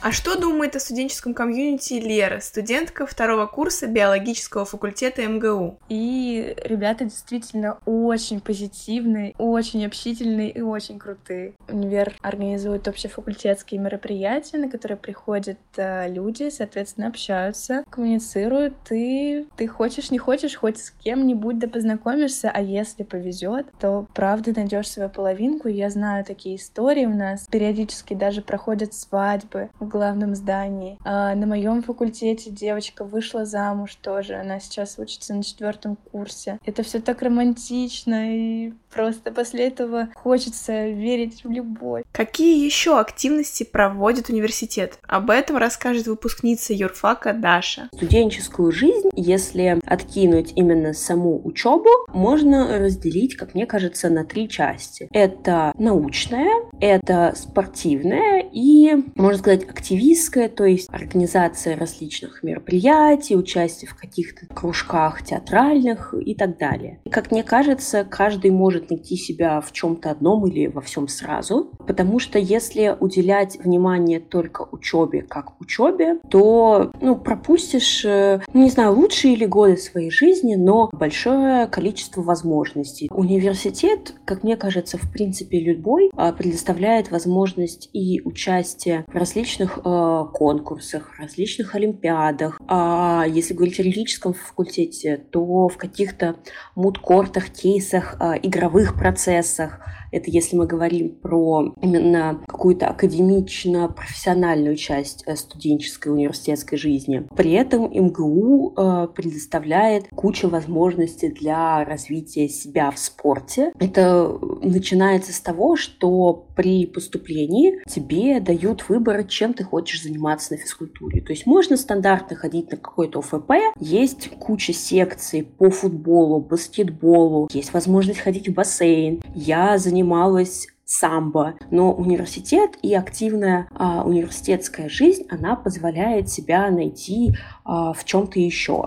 А 0.00 0.12
что 0.12 0.38
думает 0.38 0.76
о 0.76 0.80
студенческом 0.80 1.34
комьюнити 1.34 1.94
Лера, 1.94 2.38
студентка 2.38 3.04
второго 3.04 3.46
курса 3.46 3.88
биологического 3.88 4.64
факультета 4.64 5.26
МГУ? 5.26 5.80
И 5.88 6.54
ребята 6.64 7.04
действительно 7.04 7.78
очень 7.84 8.40
позитивные, 8.40 9.34
очень 9.38 9.84
общительные 9.84 10.50
и 10.50 10.60
очень 10.60 11.00
крутые. 11.00 11.54
Универ 11.68 12.14
организует 12.22 12.86
общефакультетские 12.86 13.80
мероприятия, 13.80 14.58
на 14.58 14.70
которые 14.70 14.98
приходят 14.98 15.58
э, 15.76 16.08
люди, 16.08 16.48
соответственно, 16.50 17.08
общаются, 17.08 17.82
коммуницируют, 17.98 18.74
и 18.92 19.48
ты 19.56 19.66
хочешь, 19.66 20.12
не 20.12 20.18
хочешь, 20.18 20.54
хоть 20.54 20.78
с 20.78 20.90
кем-нибудь 20.90 21.58
да 21.58 21.66
познакомишься, 21.66 22.48
а 22.52 22.62
если 22.62 23.02
повезет, 23.02 23.66
то 23.80 24.06
правда 24.14 24.52
найдешь 24.54 24.88
свою 24.88 25.10
половинку. 25.10 25.66
Я 25.66 25.90
знаю 25.90 26.24
такие 26.24 26.56
истории 26.56 27.06
у 27.06 27.14
нас. 27.14 27.48
Периодически 27.50 28.14
даже 28.14 28.40
проходят 28.40 28.94
свадьбы 28.94 29.70
главном 29.88 30.36
здании. 30.36 30.98
А 31.04 31.34
на 31.34 31.46
моем 31.46 31.82
факультете 31.82 32.50
девочка 32.50 33.04
вышла 33.04 33.44
замуж 33.44 33.96
тоже. 33.96 34.34
Она 34.34 34.60
сейчас 34.60 34.98
учится 34.98 35.34
на 35.34 35.42
четвертом 35.42 35.96
курсе. 35.96 36.60
Это 36.64 36.82
все 36.84 37.00
так 37.00 37.22
романтично 37.22 38.36
и 38.36 38.72
просто 38.92 39.32
после 39.32 39.66
этого 39.66 40.08
хочется 40.14 40.88
верить 40.88 41.42
в 41.42 41.50
любовь. 41.50 42.04
Какие 42.12 42.64
еще 42.64 43.00
активности 43.00 43.64
проводит 43.64 44.28
университет? 44.28 44.98
Об 45.06 45.30
этом 45.30 45.56
расскажет 45.56 46.06
выпускница 46.06 46.72
юрфака 46.72 47.32
Даша. 47.32 47.87
Студенческую 47.94 48.72
жизнь, 48.72 49.08
если 49.14 49.80
откинуть 49.84 50.52
именно 50.56 50.92
саму 50.92 51.40
учебу, 51.44 51.88
можно 52.12 52.78
разделить, 52.78 53.36
как 53.36 53.54
мне 53.54 53.66
кажется, 53.66 54.08
на 54.08 54.24
три 54.24 54.48
части. 54.48 55.08
Это 55.12 55.72
научная, 55.76 56.50
это 56.80 57.34
спортивная 57.36 58.44
и, 58.52 58.94
можно 59.14 59.38
сказать, 59.38 59.68
активистская, 59.68 60.48
то 60.48 60.64
есть 60.64 60.88
организация 60.90 61.76
различных 61.76 62.42
мероприятий, 62.42 63.36
участие 63.36 63.90
в 63.90 63.96
каких-то 63.96 64.46
кружках 64.46 65.22
театральных 65.24 66.14
и 66.18 66.34
так 66.34 66.58
далее. 66.58 67.00
Как 67.10 67.30
мне 67.30 67.42
кажется, 67.42 68.04
каждый 68.04 68.50
может 68.50 68.90
найти 68.90 69.16
себя 69.16 69.60
в 69.60 69.72
чем-то 69.72 70.10
одном 70.10 70.46
или 70.46 70.66
во 70.66 70.80
всем 70.80 71.08
сразу, 71.08 71.72
потому 71.86 72.18
что 72.18 72.38
если 72.38 72.96
уделять 72.98 73.58
внимание 73.58 74.20
только 74.20 74.66
учебе 74.70 75.22
как 75.22 75.60
учебе, 75.60 76.18
то 76.30 76.92
ну, 77.00 77.16
пропустишь, 77.16 77.77
э, 78.04 78.40
ну, 78.52 78.64
не 78.64 78.70
знаю, 78.70 78.94
лучшие 78.94 79.34
или 79.34 79.46
годы 79.46 79.76
своей 79.76 80.10
жизни, 80.10 80.54
но 80.54 80.88
большое 80.92 81.66
количество 81.66 82.22
возможностей. 82.22 83.08
Университет, 83.10 84.14
как 84.24 84.42
мне 84.42 84.56
кажется, 84.56 84.98
в 84.98 85.10
принципе 85.12 85.60
любой, 85.60 86.10
а, 86.16 86.32
предоставляет 86.32 87.10
возможность 87.10 87.88
и 87.92 88.20
участие 88.24 89.04
в 89.08 89.14
различных 89.14 89.78
э, 89.84 90.24
конкурсах, 90.32 91.18
различных 91.18 91.74
олимпиадах. 91.74 92.60
А 92.66 93.24
если 93.28 93.54
говорить 93.54 93.80
о 93.80 93.82
юридическом 93.82 94.34
факультете, 94.34 95.16
то 95.30 95.68
в 95.68 95.76
каких-то 95.76 96.36
мудкортах, 96.74 97.50
кейсах, 97.50 98.16
э, 98.20 98.38
игровых 98.42 98.94
процессах. 98.94 99.80
Это 100.10 100.30
если 100.30 100.56
мы 100.56 100.66
говорим 100.66 101.10
про 101.10 101.74
именно 101.82 102.40
какую-то 102.46 102.88
академично-профессиональную 102.88 104.76
часть 104.76 105.22
э, 105.26 105.36
студенческой 105.36 106.12
университетской 106.12 106.78
жизни. 106.78 107.28
При 107.36 107.52
этом 107.58 107.90
МГУ 107.92 108.74
э, 108.76 109.08
предоставляет 109.14 110.08
кучу 110.14 110.48
возможностей 110.48 111.28
для 111.28 111.84
развития 111.84 112.48
себя 112.48 112.90
в 112.90 112.98
спорте. 112.98 113.72
Это 113.78 114.38
начинается 114.62 115.32
с 115.32 115.40
того, 115.40 115.76
что 115.76 116.46
при 116.54 116.86
поступлении 116.86 117.82
тебе 117.88 118.40
дают 118.40 118.88
выбор, 118.88 119.24
чем 119.24 119.54
ты 119.54 119.64
хочешь 119.64 120.02
заниматься 120.02 120.54
на 120.54 120.58
физкультуре. 120.58 121.20
То 121.20 121.32
есть 121.32 121.46
можно 121.46 121.76
стандартно 121.76 122.36
ходить 122.36 122.70
на 122.70 122.76
какой-то 122.76 123.20
ОФП, 123.20 123.52
есть 123.78 124.30
куча 124.38 124.72
секций 124.72 125.42
по 125.42 125.70
футболу, 125.70 126.40
баскетболу, 126.40 127.48
есть 127.52 127.72
возможность 127.72 128.20
ходить 128.20 128.48
в 128.48 128.54
бассейн. 128.54 129.20
Я 129.34 129.78
занималась 129.78 130.68
самбо. 130.88 131.54
Но 131.70 131.92
университет 131.92 132.76
и 132.82 132.94
активная 132.94 133.68
а, 133.74 134.02
университетская 134.04 134.88
жизнь, 134.88 135.26
она 135.28 135.54
позволяет 135.54 136.30
себя 136.30 136.70
найти 136.70 137.36
а, 137.64 137.92
в 137.92 138.04
чем-то 138.04 138.40
еще. 138.40 138.86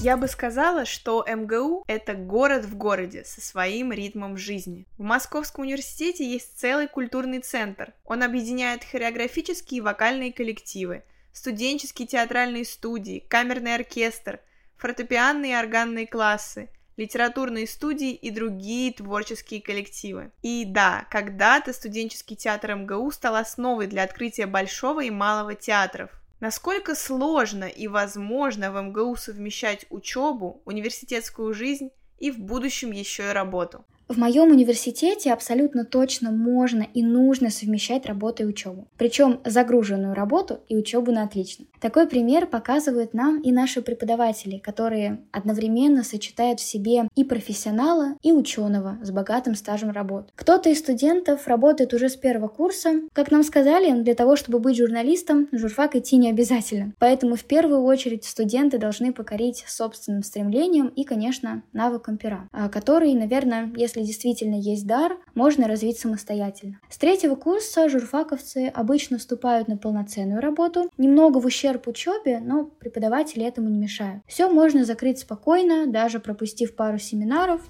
Я 0.00 0.16
бы 0.16 0.28
сказала, 0.28 0.84
что 0.84 1.24
МГУ– 1.28 1.82
это 1.88 2.14
город 2.14 2.64
в 2.64 2.76
городе 2.76 3.24
со 3.24 3.40
своим 3.40 3.92
ритмом 3.92 4.36
жизни. 4.36 4.86
В 4.96 5.02
Московском 5.02 5.64
университете 5.64 6.24
есть 6.24 6.56
целый 6.56 6.86
культурный 6.86 7.40
центр. 7.40 7.92
Он 8.04 8.22
объединяет 8.22 8.84
хореографические 8.84 9.78
и 9.78 9.80
вокальные 9.80 10.32
коллективы, 10.32 11.02
студенческие 11.32 12.06
театральные 12.06 12.64
студии, 12.64 13.24
камерный 13.28 13.74
оркестр, 13.74 14.38
фортепианные 14.78 15.52
и 15.52 15.56
органные 15.56 16.06
классы, 16.06 16.70
литературные 16.96 17.66
студии 17.66 18.12
и 18.12 18.30
другие 18.30 18.92
творческие 18.92 19.60
коллективы. 19.60 20.32
И 20.42 20.64
да, 20.64 21.06
когда-то 21.10 21.72
студенческий 21.72 22.36
театр 22.36 22.74
МГУ 22.74 23.10
стал 23.10 23.36
основой 23.36 23.86
для 23.86 24.02
открытия 24.02 24.46
большого 24.46 25.04
и 25.04 25.10
малого 25.10 25.54
театров. 25.54 26.10
Насколько 26.40 26.94
сложно 26.94 27.64
и 27.64 27.88
возможно 27.88 28.70
в 28.70 28.80
МГУ 28.80 29.16
совмещать 29.16 29.86
учебу, 29.90 30.62
университетскую 30.64 31.52
жизнь 31.52 31.90
и 32.18 32.30
в 32.30 32.38
будущем 32.38 32.92
еще 32.92 33.30
и 33.30 33.32
работу? 33.32 33.84
В 34.08 34.16
моем 34.16 34.50
университете 34.50 35.34
абсолютно 35.34 35.84
точно 35.84 36.30
можно 36.30 36.86
и 36.94 37.02
нужно 37.02 37.50
совмещать 37.50 38.06
работу 38.06 38.42
и 38.42 38.46
учебу. 38.46 38.88
Причем 38.96 39.40
загруженную 39.44 40.14
работу 40.14 40.60
и 40.66 40.78
учебу 40.78 41.12
на 41.12 41.24
отлично. 41.24 41.66
Такой 41.78 42.08
пример 42.08 42.46
показывают 42.46 43.12
нам 43.12 43.42
и 43.42 43.52
наши 43.52 43.82
преподаватели, 43.82 44.58
которые 44.58 45.20
одновременно 45.30 46.02
сочетают 46.02 46.58
в 46.58 46.64
себе 46.64 47.06
и 47.14 47.22
профессионала, 47.22 48.16
и 48.22 48.32
ученого 48.32 48.98
с 49.02 49.10
богатым 49.10 49.54
стажем 49.54 49.90
работ. 49.90 50.30
Кто-то 50.34 50.70
из 50.70 50.78
студентов 50.78 51.46
работает 51.46 51.92
уже 51.92 52.08
с 52.08 52.16
первого 52.16 52.48
курса. 52.48 53.02
Как 53.12 53.30
нам 53.30 53.42
сказали, 53.42 53.92
для 54.00 54.14
того, 54.14 54.36
чтобы 54.36 54.58
быть 54.58 54.78
журналистом, 54.78 55.48
на 55.52 55.58
журфак 55.58 55.96
идти 55.96 56.16
не 56.16 56.30
обязательно. 56.30 56.94
Поэтому 56.98 57.36
в 57.36 57.44
первую 57.44 57.82
очередь 57.82 58.24
студенты 58.24 58.78
должны 58.78 59.12
покорить 59.12 59.64
собственным 59.68 60.22
стремлением 60.22 60.86
и, 60.86 61.04
конечно, 61.04 61.62
навыком 61.74 62.16
пера, 62.16 62.48
а, 62.52 62.70
который, 62.70 63.12
наверное, 63.12 63.70
если 63.76 63.97
если 63.98 64.06
действительно 64.06 64.54
есть 64.54 64.86
дар, 64.86 65.18
можно 65.34 65.66
развить 65.66 65.98
самостоятельно. 65.98 66.78
С 66.88 66.98
третьего 66.98 67.34
курса 67.34 67.88
журфаковцы 67.88 68.70
обычно 68.72 69.18
вступают 69.18 69.68
на 69.68 69.76
полноценную 69.76 70.40
работу, 70.40 70.90
немного 70.98 71.38
в 71.38 71.46
ущерб 71.46 71.86
учебе, 71.88 72.40
но 72.40 72.64
преподаватели 72.64 73.44
этому 73.44 73.68
не 73.68 73.78
мешают. 73.78 74.22
Все 74.26 74.48
можно 74.48 74.84
закрыть 74.84 75.18
спокойно, 75.18 75.86
даже 75.86 76.20
пропустив 76.20 76.74
пару 76.74 76.98
семинаров, 76.98 77.60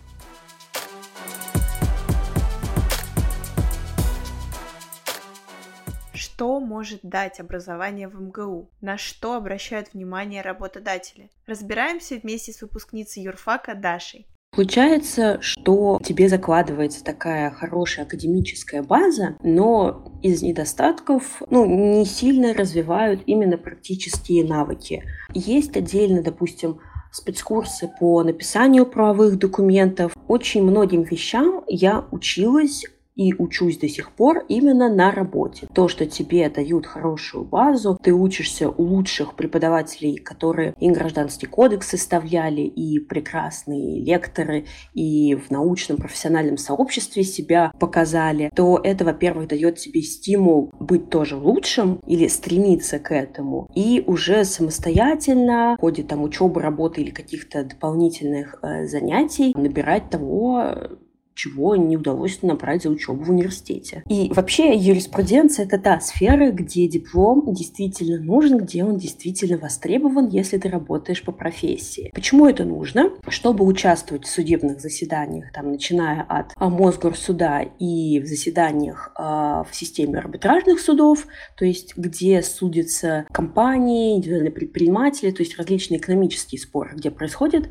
Что 6.12 6.60
может 6.60 7.00
дать 7.02 7.40
образование 7.40 8.06
в 8.06 8.20
МГУ? 8.20 8.70
На 8.80 8.96
что 8.96 9.34
обращают 9.34 9.92
внимание 9.92 10.40
работодатели? 10.40 11.30
Разбираемся 11.46 12.14
вместе 12.14 12.52
с 12.52 12.62
выпускницей 12.62 13.24
юрфака 13.24 13.74
Дашей. 13.74 14.28
Получается, 14.58 15.38
что 15.40 16.00
тебе 16.04 16.28
закладывается 16.28 17.04
такая 17.04 17.52
хорошая 17.52 18.04
академическая 18.04 18.82
база, 18.82 19.36
но 19.44 20.12
из 20.20 20.42
недостатков 20.42 21.40
ну, 21.48 21.64
не 21.64 22.04
сильно 22.04 22.52
развивают 22.52 23.20
именно 23.26 23.56
практические 23.56 24.44
навыки. 24.44 25.04
Есть 25.32 25.76
отдельно, 25.76 26.24
допустим, 26.24 26.80
спецкурсы 27.12 27.88
по 28.00 28.24
написанию 28.24 28.84
правовых 28.84 29.38
документов. 29.38 30.12
Очень 30.26 30.64
многим 30.64 31.04
вещам 31.04 31.62
я 31.68 32.06
училась 32.10 32.84
и 33.18 33.34
учусь 33.34 33.76
до 33.78 33.88
сих 33.88 34.12
пор 34.12 34.44
именно 34.48 34.88
на 34.88 35.10
работе. 35.10 35.66
То, 35.74 35.88
что 35.88 36.06
тебе 36.06 36.48
дают 36.48 36.86
хорошую 36.86 37.44
базу, 37.44 37.98
ты 38.00 38.12
учишься 38.12 38.70
у 38.70 38.82
лучших 38.84 39.34
преподавателей, 39.34 40.16
которые 40.16 40.74
и 40.78 40.88
гражданский 40.90 41.46
кодекс 41.46 41.88
составляли, 41.88 42.62
и 42.62 43.00
прекрасные 43.00 44.00
лекторы, 44.00 44.66
и 44.94 45.34
в 45.34 45.50
научном 45.50 45.98
профессиональном 45.98 46.56
сообществе 46.56 47.24
себя 47.24 47.72
показали, 47.80 48.50
то 48.54 48.80
это, 48.82 49.04
во-первых, 49.04 49.48
дает 49.48 49.76
тебе 49.76 50.00
стимул 50.02 50.70
быть 50.78 51.10
тоже 51.10 51.36
лучшим 51.36 52.00
или 52.06 52.28
стремиться 52.28 53.00
к 53.00 53.12
этому, 53.12 53.68
и 53.74 54.04
уже 54.06 54.44
самостоятельно 54.44 55.74
в 55.76 55.80
ходе 55.80 56.04
там 56.04 56.22
учебы, 56.22 56.62
работы 56.62 57.00
или 57.00 57.10
каких-то 57.10 57.64
дополнительных 57.64 58.60
э, 58.62 58.86
занятий 58.86 59.52
набирать 59.56 60.08
того, 60.08 60.74
чего 61.38 61.76
не 61.76 61.96
удалось 61.96 62.42
набрать 62.42 62.82
за 62.82 62.90
учебу 62.90 63.22
в 63.22 63.30
университете. 63.30 64.02
И 64.08 64.30
вообще 64.34 64.74
юриспруденция— 64.74 65.64
это 65.66 65.78
та 65.78 66.00
сфера, 66.00 66.50
где 66.50 66.88
диплом 66.88 67.54
действительно 67.54 68.18
нужен, 68.18 68.58
где 68.58 68.82
он 68.84 68.98
действительно 68.98 69.56
востребован, 69.56 70.28
если 70.28 70.58
ты 70.58 70.68
работаешь 70.68 71.22
по 71.22 71.30
профессии. 71.30 72.10
Почему 72.12 72.46
это 72.46 72.64
нужно? 72.64 73.10
Чтобы 73.28 73.64
участвовать 73.64 74.24
в 74.24 74.30
судебных 74.30 74.80
заседаниях, 74.80 75.52
там, 75.52 75.70
начиная 75.70 76.22
от 76.22 76.52
а, 76.56 76.68
Мосгорсуда 76.68 77.60
и 77.78 78.18
в 78.18 78.26
заседаниях 78.26 79.12
э, 79.16 79.22
в 79.22 79.68
системе 79.70 80.18
арбитражных 80.18 80.80
судов, 80.80 81.28
то 81.56 81.64
есть 81.64 81.96
где 81.96 82.42
судятся 82.42 83.26
компании, 83.30 84.16
индивидуальные 84.16 84.50
предприниматели, 84.50 85.30
то 85.30 85.42
есть 85.42 85.56
различные 85.56 85.98
экономические 85.98 86.60
споры, 86.60 86.96
где 86.96 87.12
происходит 87.12 87.68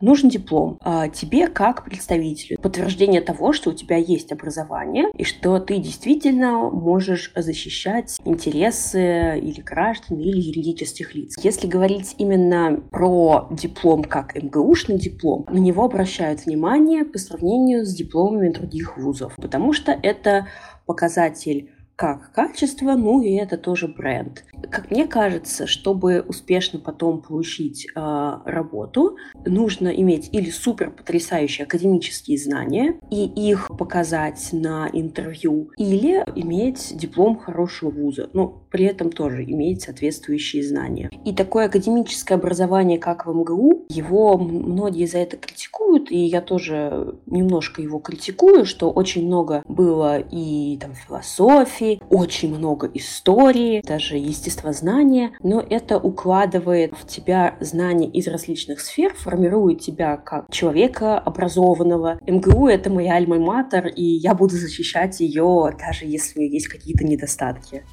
нужен 0.00 0.28
диплом 0.28 0.78
а, 0.82 1.08
тебе 1.08 1.46
как 1.46 1.84
представителю. 1.84 2.58
Подтверждение 2.60 3.20
того, 3.20 3.52
что 3.52 3.70
у 3.70 3.72
тебя 3.72 3.96
есть 3.96 4.32
образование 4.32 5.06
и 5.16 5.24
что 5.24 5.58
ты 5.58 5.78
действительно 5.78 6.70
можешь 6.70 7.32
защищать 7.34 8.18
интересы 8.24 9.38
или 9.38 9.60
граждан, 9.60 10.18
или 10.18 10.40
юридических 10.40 11.14
лиц. 11.14 11.36
Если 11.42 11.66
говорить 11.66 12.14
именно 12.18 12.80
про 12.90 13.48
диплом 13.50 14.04
как 14.04 14.34
МГУшный 14.34 14.98
диплом, 14.98 15.46
на 15.50 15.58
него 15.58 15.84
обращают 15.84 16.46
внимание 16.46 17.04
по 17.04 17.18
сравнению 17.18 17.84
с 17.84 17.94
дипломами 17.94 18.50
других 18.50 18.96
вузов, 18.96 19.34
потому 19.36 19.72
что 19.72 19.92
это 19.92 20.46
показатель 20.86 21.70
как 22.00 22.32
качество, 22.32 22.94
ну 22.94 23.20
и 23.20 23.34
это 23.34 23.58
тоже 23.58 23.86
бренд. 23.86 24.46
Как 24.70 24.90
мне 24.90 25.06
кажется, 25.06 25.66
чтобы 25.66 26.24
успешно 26.26 26.78
потом 26.78 27.20
получить 27.20 27.88
э, 27.94 28.38
работу, 28.46 29.18
нужно 29.44 29.88
иметь 29.88 30.30
или 30.32 30.48
супер 30.48 30.92
потрясающие 30.92 31.66
академические 31.66 32.38
знания 32.38 32.98
и 33.10 33.26
их 33.26 33.68
показать 33.76 34.48
на 34.52 34.88
интервью, 34.90 35.72
или 35.76 36.24
иметь 36.36 36.96
диплом 36.96 37.38
хорошего 37.38 37.90
вуза, 37.90 38.30
но 38.32 38.48
при 38.70 38.84
этом 38.84 39.10
тоже 39.10 39.44
иметь 39.44 39.82
соответствующие 39.82 40.62
знания. 40.62 41.10
И 41.24 41.34
такое 41.34 41.66
академическое 41.66 42.38
образование, 42.38 42.98
как 42.98 43.26
в 43.26 43.32
МГУ, 43.32 43.86
его 43.88 44.38
многие 44.38 45.06
за 45.06 45.18
это 45.18 45.36
критикуют, 45.36 46.10
и 46.10 46.18
я 46.18 46.40
тоже 46.40 47.16
немножко 47.26 47.82
его 47.82 47.98
критикую, 47.98 48.64
что 48.64 48.90
очень 48.90 49.26
много 49.26 49.62
было 49.66 50.18
и 50.18 50.78
там 50.80 50.94
философии, 50.94 52.00
очень 52.10 52.54
много 52.54 52.90
истории, 52.94 53.82
даже 53.86 54.16
естествознания, 54.16 55.32
но 55.42 55.60
это 55.60 55.98
укладывает 55.98 56.92
в 56.96 57.06
тебя 57.06 57.56
знания 57.60 58.08
из 58.08 58.28
различных 58.28 58.80
сфер, 58.80 59.14
формирует 59.14 59.80
тебя 59.80 60.16
как 60.16 60.50
человека 60.50 61.18
образованного. 61.18 62.18
МГУ— 62.26 62.68
это 62.68 62.90
моя 62.90 63.16
альма-матер, 63.16 63.88
и 63.88 64.04
я 64.04 64.34
буду 64.34 64.54
защищать 64.54 65.20
ее, 65.20 65.74
даже 65.78 66.06
если 66.06 66.42
есть 66.42 66.68
какие-то 66.68 67.04
недостатки. 67.04 67.84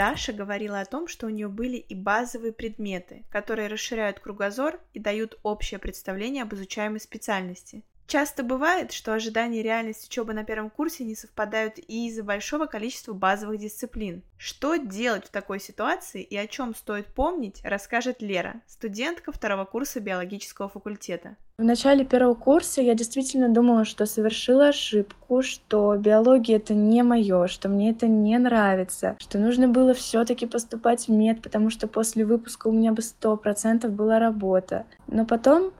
Даша 0.00 0.32
говорила 0.32 0.80
о 0.80 0.86
том, 0.86 1.08
что 1.08 1.26
у 1.26 1.28
нее 1.28 1.48
были 1.48 1.76
и 1.76 1.94
базовые 1.94 2.54
предметы, 2.54 3.22
которые 3.28 3.68
расширяют 3.68 4.18
кругозор 4.18 4.80
и 4.94 4.98
дают 4.98 5.38
общее 5.42 5.78
представление 5.78 6.44
об 6.44 6.54
изучаемой 6.54 7.00
специальности. 7.00 7.82
Часто 8.10 8.42
бывает, 8.42 8.90
что 8.90 9.12
ожидания 9.14 9.60
и 9.60 9.62
реальность 9.62 10.08
учебы 10.08 10.34
на 10.34 10.42
первом 10.42 10.68
курсе 10.68 11.04
не 11.04 11.14
совпадают 11.14 11.78
и 11.78 12.08
из-за 12.08 12.24
большого 12.24 12.66
количества 12.66 13.12
базовых 13.12 13.60
дисциплин. 13.60 14.24
Что 14.36 14.74
делать 14.74 15.26
в 15.26 15.30
такой 15.30 15.60
ситуации 15.60 16.20
и 16.20 16.36
о 16.36 16.48
чем 16.48 16.74
стоит 16.74 17.06
помнить, 17.06 17.60
расскажет 17.62 18.20
Лера, 18.20 18.62
студентка 18.66 19.30
второго 19.30 19.64
курса 19.64 20.00
биологического 20.00 20.68
факультета. 20.68 21.36
В 21.56 21.62
начале 21.62 22.04
первого 22.04 22.34
курса 22.34 22.80
я 22.80 22.94
действительно 22.94 23.48
думала, 23.48 23.84
что 23.84 24.06
совершила 24.06 24.68
ошибку, 24.68 25.42
что 25.42 25.94
биология 25.96 26.56
это 26.56 26.74
не 26.74 27.04
мое, 27.04 27.46
что 27.46 27.68
мне 27.68 27.90
это 27.90 28.08
не 28.08 28.38
нравится, 28.38 29.16
что 29.20 29.38
нужно 29.38 29.68
было 29.68 29.94
все-таки 29.94 30.46
поступать 30.46 31.06
в 31.06 31.12
мед, 31.12 31.42
потому 31.42 31.70
что 31.70 31.86
после 31.86 32.24
выпуска 32.24 32.68
у 32.68 32.72
меня 32.72 32.92
бы 32.92 33.02
сто 33.02 33.36
процентов 33.36 33.92
была 33.92 34.18
работа. 34.18 34.86
Но 35.06 35.26
потом 35.26 35.72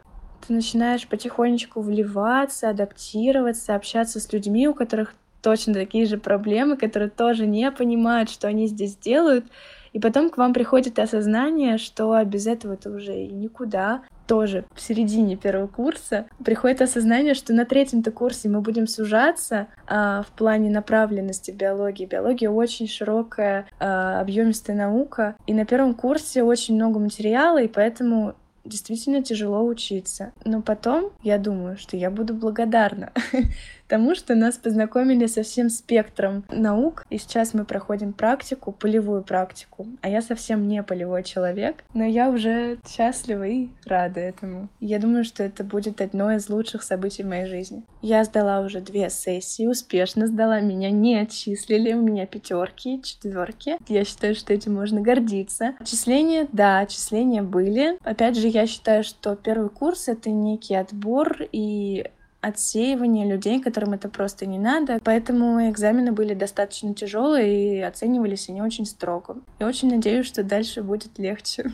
ты 0.46 0.52
начинаешь 0.52 1.06
потихонечку 1.06 1.80
вливаться, 1.80 2.70
адаптироваться, 2.70 3.74
общаться 3.74 4.20
с 4.20 4.32
людьми, 4.32 4.68
у 4.68 4.74
которых 4.74 5.14
точно 5.42 5.74
такие 5.74 6.06
же 6.06 6.18
проблемы, 6.18 6.76
которые 6.76 7.10
тоже 7.10 7.46
не 7.46 7.70
понимают, 7.70 8.30
что 8.30 8.48
они 8.48 8.66
здесь 8.66 8.96
делают. 8.96 9.46
И 9.92 9.98
потом 9.98 10.30
к 10.30 10.36
вам 10.36 10.52
приходит 10.52 10.98
осознание, 10.98 11.76
что 11.76 12.22
без 12.24 12.46
этого 12.46 12.74
это 12.74 12.90
уже 12.90 13.24
и 13.24 13.32
никуда. 13.32 14.02
Тоже 14.28 14.64
в 14.72 14.80
середине 14.80 15.36
первого 15.36 15.66
курса 15.66 16.26
приходит 16.44 16.80
осознание, 16.80 17.34
что 17.34 17.52
на 17.52 17.64
третьем-то 17.64 18.12
курсе 18.12 18.48
мы 18.48 18.60
будем 18.60 18.86
сужаться 18.86 19.66
а, 19.88 20.22
в 20.22 20.28
плане 20.38 20.70
направленности 20.70 21.50
биологии. 21.50 22.06
Биология 22.06 22.48
очень 22.48 22.86
широкая, 22.86 23.66
а, 23.80 24.20
объемистая 24.20 24.76
наука. 24.76 25.34
И 25.48 25.54
на 25.54 25.64
первом 25.64 25.94
курсе 25.94 26.44
очень 26.44 26.76
много 26.76 27.00
материала, 27.00 27.60
и 27.60 27.66
поэтому 27.66 28.36
действительно 28.64 29.22
тяжело 29.22 29.64
учиться. 29.64 30.32
Но 30.44 30.62
потом 30.62 31.10
я 31.22 31.38
думаю, 31.38 31.76
что 31.78 31.96
я 31.96 32.10
буду 32.10 32.34
благодарна 32.34 33.12
тому, 33.90 34.14
что 34.14 34.36
нас 34.36 34.56
познакомили 34.56 35.26
со 35.26 35.42
всем 35.42 35.68
спектром 35.68 36.44
наук, 36.48 37.04
и 37.10 37.18
сейчас 37.18 37.54
мы 37.54 37.64
проходим 37.64 38.12
практику, 38.12 38.70
полевую 38.70 39.24
практику, 39.24 39.86
а 40.00 40.08
я 40.08 40.22
совсем 40.22 40.68
не 40.68 40.82
полевой 40.84 41.24
человек, 41.24 41.82
но 41.92 42.04
я 42.04 42.30
уже 42.30 42.78
счастлива 42.86 43.48
и 43.48 43.68
рада 43.84 44.20
этому. 44.20 44.68
Я 44.78 45.00
думаю, 45.00 45.24
что 45.24 45.42
это 45.42 45.64
будет 45.64 46.00
одно 46.00 46.30
из 46.32 46.48
лучших 46.48 46.84
событий 46.84 47.24
в 47.24 47.26
моей 47.26 47.46
жизни. 47.46 47.82
Я 48.00 48.22
сдала 48.22 48.60
уже 48.60 48.80
две 48.80 49.10
сессии, 49.10 49.66
успешно 49.66 50.28
сдала, 50.28 50.60
меня 50.60 50.90
не 50.92 51.16
отчислили, 51.16 51.92
у 51.92 52.00
меня 52.00 52.26
пятерки, 52.26 53.02
четверки. 53.02 53.76
Я 53.88 54.04
считаю, 54.04 54.36
что 54.36 54.54
этим 54.54 54.74
можно 54.74 55.00
гордиться. 55.00 55.74
Отчисления, 55.80 56.46
да, 56.52 56.78
отчисления 56.78 57.42
были. 57.42 57.98
Опять 58.04 58.38
же, 58.38 58.46
я 58.46 58.68
считаю, 58.68 59.02
что 59.02 59.34
первый 59.34 59.70
курс— 59.70 60.06
это 60.08 60.30
некий 60.30 60.76
отбор 60.76 61.38
и 61.50 62.06
отсеивание 62.40 63.28
людей, 63.28 63.60
которым 63.60 63.92
это 63.92 64.08
просто 64.08 64.46
не 64.46 64.58
надо. 64.58 64.98
Поэтому 65.04 65.68
экзамены 65.68 66.12
были 66.12 66.34
достаточно 66.34 66.94
тяжелые 66.94 67.78
и 67.78 67.80
оценивались 67.80 68.48
они 68.48 68.62
очень 68.62 68.86
строго. 68.86 69.38
Я 69.58 69.66
очень 69.66 69.90
надеюсь, 69.90 70.26
что 70.26 70.42
дальше 70.42 70.82
будет 70.82 71.18
легче. 71.18 71.72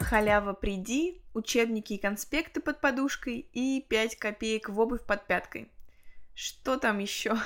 Халява 0.00 0.54
приди, 0.54 1.20
учебники 1.34 1.92
и 1.92 1.98
конспекты 1.98 2.60
под 2.62 2.80
подушкой 2.80 3.46
и 3.52 3.84
5 3.88 4.16
копеек 4.16 4.70
в 4.70 4.80
обувь 4.80 5.04
под 5.04 5.26
пяткой. 5.26 5.68
Что 6.34 6.78
там 6.78 6.98
еще? 6.98 7.36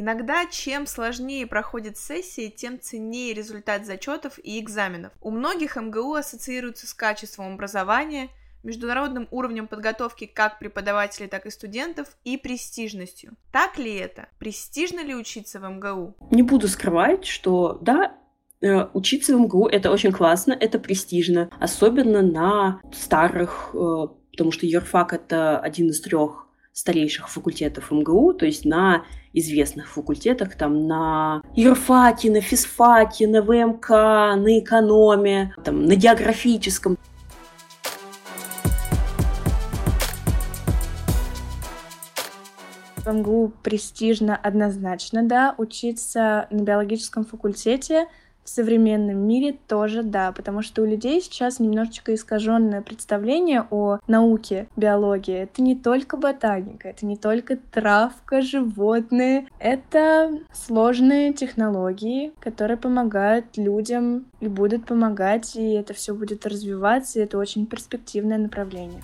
Иногда 0.00 0.46
чем 0.46 0.86
сложнее 0.86 1.46
проходит 1.46 1.98
сессия, 1.98 2.48
тем 2.48 2.80
ценнее 2.80 3.34
результат 3.34 3.84
зачетов 3.84 4.38
и 4.42 4.58
экзаменов. 4.58 5.12
У 5.20 5.30
многих 5.30 5.76
МГУ 5.76 6.14
ассоциируется 6.14 6.86
с 6.86 6.94
качеством 6.94 7.52
образования, 7.52 8.30
международным 8.62 9.28
уровнем 9.30 9.66
подготовки 9.66 10.24
как 10.24 10.58
преподавателей, 10.58 11.28
так 11.28 11.44
и 11.44 11.50
студентов 11.50 12.16
и 12.24 12.38
престижностью. 12.38 13.34
Так 13.52 13.76
ли 13.76 13.94
это? 13.94 14.28
Престижно 14.38 15.04
ли 15.04 15.14
учиться 15.14 15.60
в 15.60 15.68
МГУ? 15.68 16.16
Не 16.30 16.44
буду 16.44 16.66
скрывать, 16.66 17.26
что 17.26 17.76
да, 17.82 18.14
э, 18.62 18.86
Учиться 18.94 19.36
в 19.36 19.40
МГУ 19.40 19.66
это 19.66 19.90
очень 19.90 20.12
классно, 20.12 20.54
это 20.54 20.78
престижно, 20.78 21.50
особенно 21.60 22.22
на 22.22 22.80
старых, 22.90 23.74
э, 23.74 24.06
потому 24.30 24.50
что 24.50 24.64
юрфак 24.64 25.12
это 25.12 25.58
один 25.58 25.90
из 25.90 26.00
трех 26.00 26.46
старейших 26.72 27.28
факультетов 27.28 27.90
МГУ, 27.90 28.32
то 28.32 28.46
есть 28.46 28.64
на 28.64 29.04
известных 29.32 29.88
факультетах, 29.88 30.56
там 30.56 30.86
на 30.86 31.42
юрфаке, 31.54 32.30
на 32.30 32.40
физфаке, 32.40 33.26
на 33.26 33.42
ВМК, 33.42 33.88
на 33.90 34.58
экономе, 34.58 35.54
там, 35.64 35.86
на 35.86 35.94
географическом. 35.94 36.96
В 42.96 43.06
МГУ 43.06 43.52
престижно 43.62 44.36
однозначно, 44.36 45.22
да, 45.22 45.54
учиться 45.58 46.46
на 46.50 46.62
биологическом 46.62 47.24
факультете— 47.24 48.06
в 48.50 48.52
современном 48.52 49.16
мире 49.16 49.56
тоже 49.68 50.02
да, 50.02 50.32
потому 50.32 50.62
что 50.62 50.82
у 50.82 50.84
людей 50.84 51.22
сейчас 51.22 51.60
немножечко 51.60 52.12
искаженное 52.16 52.82
представление 52.82 53.64
о 53.70 53.98
науке 54.08 54.66
биологии. 54.74 55.42
Это 55.42 55.62
не 55.62 55.76
только 55.76 56.16
ботаника, 56.16 56.88
это 56.88 57.06
не 57.06 57.16
только 57.16 57.56
травка, 57.56 58.42
животные, 58.42 59.46
это 59.60 60.36
сложные 60.52 61.32
технологии, 61.32 62.32
которые 62.40 62.76
помогают 62.76 63.56
людям 63.56 64.26
и 64.40 64.48
будут 64.48 64.84
помогать, 64.84 65.54
и 65.54 65.74
это 65.74 65.94
все 65.94 66.12
будет 66.12 66.44
развиваться, 66.44 67.20
и 67.20 67.22
это 67.22 67.38
очень 67.38 67.66
перспективное 67.66 68.38
направление. 68.38 69.00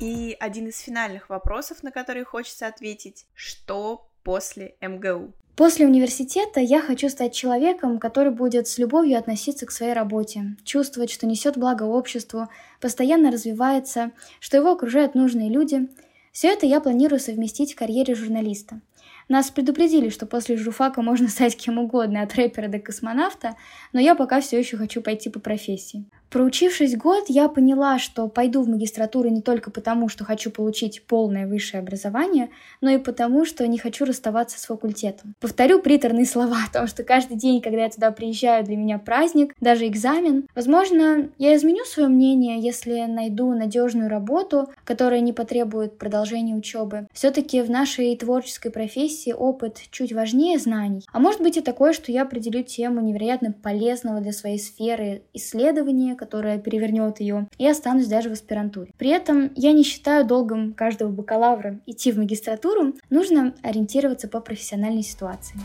И 0.00 0.36
один 0.38 0.68
из 0.68 0.78
финальных 0.78 1.28
вопросов, 1.28 1.82
на 1.82 1.90
который 1.90 2.22
хочется 2.22 2.68
ответить, 2.68 3.26
что 3.34 4.08
после 4.22 4.76
МГУ? 4.80 5.32
После 5.56 5.86
университета 5.86 6.60
я 6.60 6.80
хочу 6.80 7.08
стать 7.08 7.34
человеком, 7.34 7.98
который 7.98 8.30
будет 8.30 8.68
с 8.68 8.78
любовью 8.78 9.18
относиться 9.18 9.66
к 9.66 9.72
своей 9.72 9.94
работе, 9.94 10.56
чувствовать, 10.62 11.10
что 11.10 11.26
несет 11.26 11.58
благо 11.58 11.82
обществу, 11.82 12.48
постоянно 12.80 13.32
развивается, 13.32 14.12
что 14.38 14.56
его 14.56 14.70
окружают 14.70 15.16
нужные 15.16 15.50
люди. 15.50 15.88
Все 16.30 16.52
это 16.52 16.64
я 16.64 16.80
планирую 16.80 17.18
совместить 17.18 17.72
в 17.72 17.76
карьере 17.76 18.14
журналиста. 18.14 18.80
Нас 19.28 19.50
предупредили, 19.50 20.08
что 20.08 20.26
после 20.26 20.56
журфака 20.56 21.02
можно 21.02 21.28
стать 21.28 21.56
кем 21.56 21.78
угодно, 21.78 22.22
от 22.22 22.34
рэпера 22.34 22.68
до 22.68 22.78
космонавта, 22.78 23.56
но 23.92 24.00
я 24.00 24.14
пока 24.14 24.40
все 24.40 24.58
еще 24.58 24.76
хочу 24.76 25.02
пойти 25.02 25.28
по 25.28 25.38
профессии. 25.38 26.06
Проучившись 26.30 26.94
год, 26.94 27.24
я 27.28 27.48
поняла, 27.48 27.98
что 27.98 28.28
пойду 28.28 28.62
в 28.62 28.68
магистратуру 28.68 29.30
не 29.30 29.40
только 29.40 29.70
потому, 29.70 30.10
что 30.10 30.24
хочу 30.24 30.50
получить 30.50 31.02
полное 31.06 31.46
высшее 31.46 31.80
образование, 31.80 32.50
но 32.82 32.90
и 32.90 32.98
потому, 32.98 33.46
что 33.46 33.66
не 33.66 33.78
хочу 33.78 34.04
расставаться 34.04 34.58
с 34.60 34.66
факультетом. 34.66 35.34
Повторю 35.40 35.80
приторные 35.80 36.26
слова 36.26 36.58
о 36.68 36.72
том, 36.72 36.86
что 36.86 37.02
каждый 37.02 37.38
день, 37.38 37.62
когда 37.62 37.84
я 37.84 37.88
туда 37.88 38.10
приезжаю, 38.10 38.62
для 38.62 38.76
меня 38.76 38.98
праздник, 38.98 39.54
даже 39.60 39.86
экзамен. 39.86 40.46
Возможно, 40.54 41.30
я 41.38 41.56
изменю 41.56 41.84
свое 41.86 42.10
мнение, 42.10 42.60
если 42.60 43.06
найду 43.06 43.54
надежную 43.54 44.10
работу, 44.10 44.68
которая 44.84 45.20
не 45.20 45.32
потребует 45.32 45.96
продолжения 45.96 46.54
учебы. 46.54 47.08
Все-таки 47.14 47.62
в 47.62 47.70
нашей 47.70 48.14
творческой 48.16 48.70
профессии 48.70 49.17
опыт 49.26 49.80
чуть 49.90 50.12
важнее 50.12 50.58
знаний. 50.58 51.04
А 51.12 51.18
может 51.18 51.40
быть 51.40 51.56
и 51.56 51.60
такое, 51.60 51.92
что 51.92 52.12
я 52.12 52.22
определю 52.22 52.62
тему 52.62 53.00
невероятно 53.00 53.52
полезного 53.52 54.20
для 54.20 54.32
своей 54.32 54.58
сферы 54.58 55.22
исследования, 55.34 56.14
которая 56.14 56.58
перевернет 56.58 57.20
ее, 57.20 57.48
и 57.58 57.66
останусь 57.66 58.06
даже 58.06 58.28
в 58.28 58.32
аспирантуре. 58.32 58.92
При 58.98 59.10
этом 59.10 59.50
я 59.54 59.72
не 59.72 59.82
считаю 59.82 60.24
долгом 60.24 60.72
каждого 60.74 61.10
бакалавра 61.10 61.80
идти 61.86 62.12
в 62.12 62.18
магистратуру, 62.18 62.94
нужно 63.10 63.54
ориентироваться 63.62 64.28
по 64.28 64.40
профессиональной 64.40 65.02
ситуации. 65.02 65.58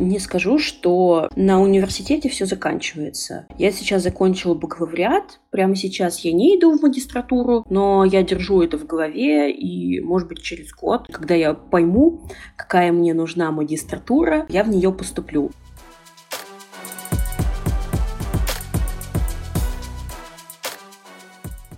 Не 0.00 0.18
скажу, 0.18 0.58
что 0.58 1.28
на 1.36 1.60
университете 1.60 2.28
все 2.28 2.46
заканчивается. 2.46 3.46
Я 3.58 3.70
сейчас 3.70 4.02
закончила 4.02 4.54
бакалавриат, 4.54 5.40
прямо 5.50 5.76
сейчас 5.76 6.20
я 6.20 6.32
не 6.32 6.58
иду 6.58 6.76
в 6.76 6.82
магистратуру, 6.82 7.64
но 7.68 8.04
я 8.04 8.22
держу 8.22 8.62
это 8.62 8.78
в 8.78 8.86
голове, 8.86 9.52
и, 9.52 10.00
может 10.00 10.28
быть, 10.28 10.42
через 10.42 10.72
год, 10.72 11.06
когда 11.12 11.34
я 11.34 11.54
пойму, 11.54 12.22
какая 12.56 12.92
мне 12.92 13.14
нужна 13.14 13.52
магистратура, 13.52 14.46
я 14.48 14.64
в 14.64 14.68
нее 14.68 14.92
поступлю. 14.92 15.50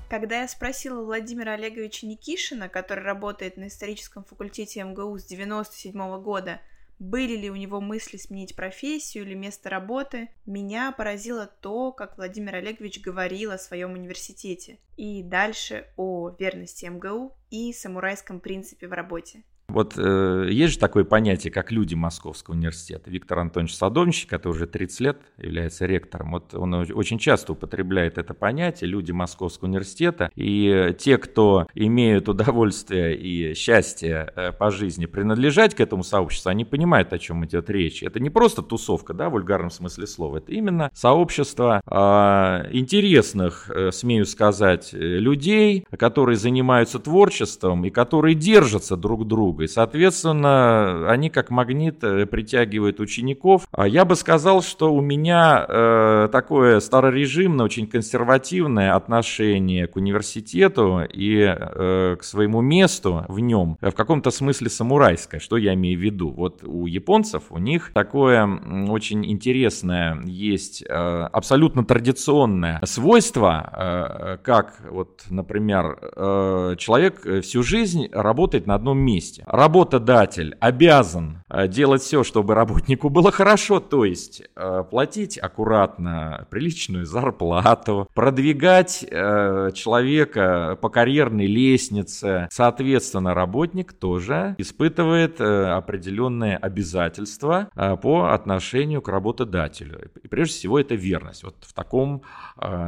Когда 0.09 0.43
я 0.43 0.49
спросила 0.49 1.03
Владимира 1.03 1.55
Олеговича 1.55 2.07
Никишина, 2.07 2.69
который 2.69 3.03
работает 3.03 3.57
на 3.57 3.69
историческом 3.69 4.25
факультете 4.25 4.85
МГУ 4.85 5.19
с 5.19 5.25
97 5.25 6.21
года, 6.21 6.61
были 7.03 7.37
ли 7.37 7.51
у 7.51 7.57
него 7.57 7.81
мысли 7.81 8.17
сменить 8.17 8.55
профессию 8.55 9.25
или 9.25 9.35
место 9.35 9.69
работы, 9.69 10.29
меня 10.47 10.93
поразило 10.93 11.47
то, 11.47 11.91
как 11.91 12.17
Владимир 12.17 12.55
Олегович 12.55 13.01
говорил 13.01 13.51
о 13.51 13.59
своем 13.59 13.95
университете 13.95 14.79
и 14.97 15.25
дальше 15.25 15.89
о 15.97 16.31
верности 16.39 16.87
МГУ 16.87 17.37
и 17.51 17.73
самурайском 17.73 18.39
принципе 18.39 18.87
в 18.87 18.93
работе. 18.93 19.43
Вот 19.73 19.95
э, 19.97 20.49
есть 20.51 20.75
же 20.75 20.79
такое 20.79 21.05
понятие, 21.05 21.53
как 21.53 21.73
люди 21.73 21.95
Московского 21.95 22.55
университета. 22.55 23.11
Виктор 23.11 23.39
Антонович 23.39 23.75
Садовничий, 23.75 24.29
который 24.29 24.53
уже 24.53 24.67
30 24.67 25.01
лет 25.01 25.19
является 25.39 25.87
ректором, 25.87 26.33
вот 26.33 26.55
он 26.55 26.75
очень 26.75 27.19
часто 27.19 27.53
употребляет 27.53 28.19
это 28.19 28.35
понятие 28.35 28.91
«люди 28.91 29.13
Московского 29.13 29.69
университета». 29.69 30.31
И 30.35 30.95
те, 30.99 31.19
кто 31.19 31.67
имеют 31.75 32.29
удовольствие 32.29 33.17
и 33.17 33.55
счастье 33.55 34.33
э, 34.35 34.53
по 34.53 34.71
жизни 34.71 35.07
принадлежать 35.07 35.75
к 35.75 35.81
этому 35.81 36.03
сообществу, 36.03 36.51
они 36.51 36.65
понимают, 36.65 37.13
о 37.13 37.19
чем 37.19 37.45
идет 37.45 37.71
речь. 37.71 38.03
Это 38.03 38.21
не 38.21 38.31
просто 38.31 38.63
тусовка, 38.63 39.15
да, 39.15 39.29
в 39.29 39.33
вульгарном 39.33 39.71
смысле 39.71 40.07
слова, 40.07 40.39
это 40.39 40.53
именно 40.53 40.91
сообщество 40.93 41.81
э, 41.85 42.69
интересных, 42.73 43.71
э, 43.71 43.91
смею 43.93 44.27
сказать, 44.27 44.93
э, 44.93 44.97
людей, 44.99 45.87
которые 45.99 46.37
занимаются 46.37 46.99
творчеством 46.99 47.85
и 47.85 47.91
которые 47.91 48.35
держатся 48.35 48.97
друг 48.97 49.27
друга 49.27 49.62
друга. 49.63 49.65
И, 49.65 49.69
соответственно, 49.69 51.11
они 51.11 51.31
как 51.31 51.51
магнит 51.51 52.03
э, 52.05 52.27
притягивают 52.27 53.01
учеников. 53.01 53.67
А 53.73 53.87
я 53.87 54.05
бы 54.05 54.17
сказал, 54.17 54.63
что 54.63 54.93
у 54.93 55.01
меня 55.01 55.65
э, 55.69 56.29
такое 56.31 56.81
старорежимное, 56.81 57.65
очень 57.65 57.87
консервативное 57.87 58.95
отношение 58.95 59.87
к 59.87 59.97
университету 59.97 61.01
и 61.13 61.39
э, 61.41 62.17
к 62.19 62.25
своему 62.25 62.61
месту 62.61 63.25
в 63.29 63.39
нем, 63.39 63.77
в 63.81 63.93
каком-то 63.93 64.31
смысле 64.31 64.69
самурайское. 64.69 65.41
Что 65.41 65.57
я 65.57 65.75
имею 65.75 65.99
в 65.99 66.03
виду? 66.03 66.31
Вот 66.31 66.63
у 66.65 66.87
японцев, 66.87 67.45
у 67.51 67.59
них 67.59 67.93
такое 67.95 68.47
очень 68.89 69.25
интересное 69.31 70.23
есть 70.27 70.83
э, 70.83 70.95
абсолютно 71.33 71.85
традиционное 71.85 72.81
свойство, 72.85 73.71
э, 73.73 74.39
как 74.43 74.81
вот, 74.91 75.25
например, 75.31 75.99
э, 76.01 76.77
человек 76.79 77.43
всю 77.43 77.63
жизнь 77.63 78.09
работает 78.13 78.67
на 78.67 78.75
одном 78.75 78.99
месте. 78.99 79.42
Работодатель 79.47 80.57
обязан 80.61 81.43
э, 81.49 81.69
делать 81.69 82.03
все, 82.03 82.25
чтобы 82.25 82.55
работнику 82.55 83.09
было 83.09 83.31
хорошо, 83.31 83.81
то 83.81 84.05
есть 84.05 84.43
э, 84.55 84.85
платить 84.91 85.39
аккуратно 85.39 86.47
приличную 86.51 87.07
зарплату, 87.07 88.09
продвигать 88.15 89.05
э, 89.09 89.71
человека 89.75 90.79
по 90.81 90.89
карьерной 90.89 91.47
лестнице. 91.47 92.49
Соответственно, 92.51 93.35
работник 93.35 93.93
тоже 93.93 94.55
испытывает 94.59 95.41
определенные 95.41 96.57
обязательства 96.57 97.69
по 98.03 98.33
отношению 98.33 99.03
к 99.03 99.09
работодателю. 99.09 100.11
И 100.23 100.29
прежде 100.29 100.55
всего 100.55 100.79
это 100.79 100.95
верность. 100.95 101.45
Вот 101.45 101.57
в 101.61 101.73
таком 101.73 102.23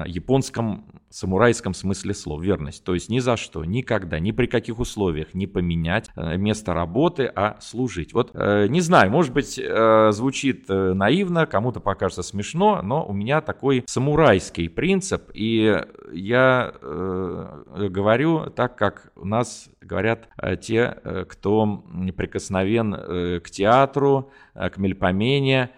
японском 0.06 0.84
самурайском 1.14 1.74
смысле 1.74 2.12
слов, 2.12 2.42
верность. 2.42 2.82
То 2.82 2.94
есть 2.94 3.08
ни 3.08 3.20
за 3.20 3.36
что, 3.36 3.64
никогда, 3.64 4.18
ни 4.18 4.32
при 4.32 4.46
каких 4.46 4.80
условиях 4.80 5.32
не 5.32 5.46
поменять 5.46 6.10
э, 6.16 6.36
место 6.36 6.74
работы, 6.74 7.30
а 7.32 7.56
служить. 7.60 8.12
Вот 8.12 8.32
э, 8.34 8.66
не 8.68 8.80
знаю, 8.80 9.12
может 9.12 9.32
быть, 9.32 9.56
э, 9.56 10.10
звучит 10.10 10.68
наивно, 10.68 11.46
кому-то 11.46 11.78
покажется 11.78 12.22
смешно, 12.22 12.82
но 12.82 13.06
у 13.06 13.12
меня 13.12 13.40
такой 13.40 13.84
самурайский 13.86 14.68
принцип, 14.68 15.30
и 15.34 15.80
я 16.12 16.74
говорю 16.80 18.50
так, 18.50 18.76
как 18.76 19.12
у 19.14 19.24
нас 19.24 19.68
говорят 19.80 20.28
те, 20.60 20.96
кто 21.28 21.84
прикосновен 22.16 23.40
к 23.40 23.50
театру, 23.50 24.30
к 24.54 24.76
мельпомене, 24.78 25.70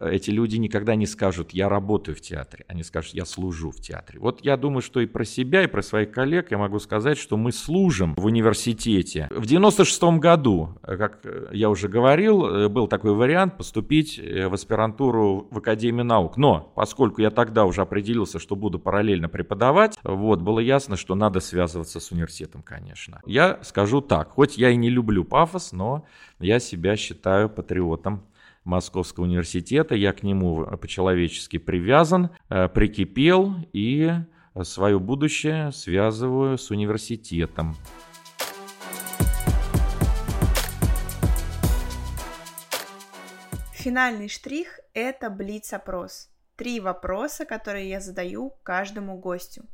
эти 0.00 0.30
люди 0.30 0.56
никогда 0.56 0.94
не 0.94 1.06
скажут 1.06 1.52
«я 1.52 1.68
работаю 1.68 2.16
в 2.16 2.20
театре», 2.20 2.64
они 2.68 2.82
скажут 2.82 3.14
«я 3.14 3.24
служу 3.24 3.70
в 3.70 3.80
театре». 3.80 4.18
Вот 4.18 4.44
я 4.44 4.56
думаю, 4.56 4.82
что 4.82 5.00
и 5.00 5.06
про 5.06 5.24
себя, 5.24 5.62
и 5.62 5.66
про 5.66 5.82
своих 5.82 6.10
коллег 6.10 6.50
я 6.50 6.58
могу 6.58 6.78
сказать, 6.78 7.18
что 7.18 7.36
мы 7.36 7.52
служим 7.52 8.14
в 8.16 8.24
университете. 8.24 9.28
В 9.30 9.46
96 9.46 10.02
году, 10.18 10.78
как 10.82 11.24
я 11.52 11.70
уже 11.70 11.88
говорил, 11.88 12.68
был 12.68 12.88
такой 12.88 13.12
вариант 13.14 13.56
поступить 13.56 14.18
в 14.18 14.54
аспирантуру 14.54 15.48
в 15.50 15.58
Академию 15.58 16.04
наук. 16.04 16.36
Но 16.36 16.72
поскольку 16.74 17.20
я 17.20 17.30
тогда 17.30 17.64
уже 17.64 17.82
определился, 17.82 18.38
что 18.38 18.56
буду 18.56 18.78
параллельно 18.78 19.28
преподавать, 19.28 19.98
вот, 20.02 20.40
было 20.40 20.60
ясно, 20.60 20.96
что 20.96 21.14
надо 21.14 21.40
связываться 21.40 22.00
с 22.00 22.10
университетом, 22.10 22.62
конечно. 22.62 23.20
Я 23.26 23.58
скажу 23.62 24.00
так, 24.00 24.30
хоть 24.30 24.58
я 24.58 24.70
и 24.70 24.76
не 24.76 24.90
люблю 24.90 25.24
пафос, 25.24 25.72
но 25.72 26.06
я 26.38 26.58
себя 26.58 26.96
считаю 26.96 27.48
патриотом 27.48 28.24
Московского 28.64 29.24
университета. 29.24 29.94
Я 29.94 30.12
к 30.12 30.22
нему 30.22 30.66
по-человечески 30.78 31.58
привязан, 31.58 32.30
э, 32.48 32.68
прикипел 32.68 33.54
и 33.72 34.12
свое 34.62 34.98
будущее 34.98 35.72
связываю 35.72 36.58
с 36.58 36.70
университетом. 36.70 37.76
Финальный 43.72 44.28
штрих– 44.28 44.80
это 44.94 45.28
блиц-опрос. 45.28 46.30
Три 46.56 46.80
вопроса, 46.80 47.44
которые 47.44 47.90
я 47.90 48.00
задаю 48.00 48.54
каждому 48.62 49.18
гостю. 49.18 49.64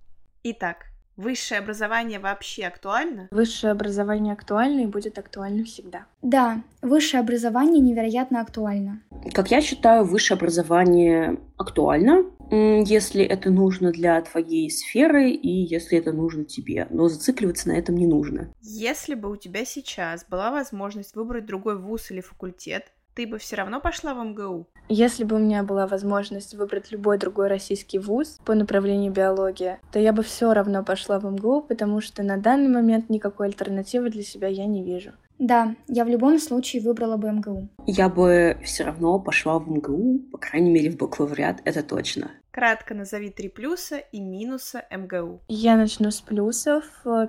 Итак, 0.43 0.90
Высшее 1.17 1.61
образование 1.61 2.19
вообще 2.19 2.65
актуально? 2.65 3.29
Высшее 3.31 3.73
образование 3.73 4.33
актуально 4.33 4.81
и 4.81 4.87
будет 4.87 5.19
актуально 5.19 5.65
всегда. 5.65 6.07
Да, 6.23 6.63
высшее 6.81 7.21
образование 7.21 7.81
невероятно 7.81 8.41
актуально. 8.41 9.03
Как 9.35 9.51
я 9.51 9.61
считаю, 9.61 10.05
высшее 10.05 10.37
образование 10.39 11.39
актуально, 11.59 12.25
если 12.51 13.23
это 13.23 13.51
нужно 13.51 13.93
для 13.93 14.21
твоей 14.23 14.71
сферы 14.71 15.31
и 15.31 15.49
если 15.49 15.99
это 15.99 16.13
нужно 16.13 16.45
тебе. 16.45 16.87
Но 16.91 17.09
зацикливаться 17.09 17.69
на 17.69 17.73
этом 17.73 17.97
не 17.97 18.07
нужно. 18.07 18.53
Если 18.63 19.15
бы 19.15 19.31
у 19.31 19.37
тебя 19.37 19.65
сейчас 19.65 20.25
была 20.25 20.51
возможность 20.51 21.15
выбрать 21.15 21.45
другой 21.45 21.79
вуз 21.79 22.11
или 22.11 22.23
факультет, 22.23 22.93
ты 23.21 23.27
бы 23.27 23.37
все 23.37 23.57
равно 23.57 23.83
пошла 23.83 24.15
в 24.15 24.25
МГУ? 24.25 24.67
Если 24.89 25.25
бы 25.25 25.37
у 25.37 25.39
меня 25.39 25.63
была 25.63 25.87
возможность 25.87 26.55
выбрать 26.55 26.91
любой 26.91 27.19
другой 27.19 27.49
российский 27.49 27.99
вуз 27.99 28.41
по 28.47 28.55
направлению 28.55 29.13
биология, 29.13 29.79
то 29.93 29.99
я 29.99 30.15
бы 30.15 30.23
все 30.23 30.55
равно 30.55 30.83
пошла 30.83 31.19
в 31.19 31.31
МГУ, 31.31 31.61
потому 31.61 32.01
что 32.01 32.23
на 32.23 32.39
данный 32.39 32.71
момент 32.71 33.11
никакой 33.11 33.49
альтернативы 33.49 34.09
для 34.09 34.23
себя 34.23 34.49
я 34.49 34.65
не 34.65 34.83
вижу. 34.83 35.11
Да, 35.39 35.75
я 35.87 36.07
в 36.07 36.09
любом 36.09 36.39
случае 36.39 36.81
выбрала 36.81 37.19
бы 37.19 37.31
МГУ. 37.31 37.69
Я 37.85 38.09
бы 38.09 38.57
все 38.65 38.85
равно 38.85 39.19
пошла 39.19 39.59
в 39.59 39.71
МГУ, 39.71 40.21
по 40.33 40.39
крайней 40.39 40.71
мере 40.71 40.91
в 40.91 40.97
бакалавриат, 40.97 41.61
это 41.67 41.83
точно. 41.83 42.31
Кратко 42.53 42.95
назови 42.95 43.29
три 43.29 43.51
плюса 43.51 43.99
и 43.99 44.19
минуса 44.19 44.87
МГУ. 44.91 45.43
Я 45.47 45.77
начну 45.77 46.11
с 46.11 46.23
плюсов. 46.23 46.85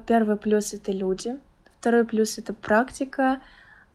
Первый 0.07 0.37
плюс— 0.37 0.73
это 0.73 0.93
люди. 0.93 1.37
Второй 1.81 2.05
плюс— 2.05 2.37
это 2.37 2.53
практика. 2.53 3.41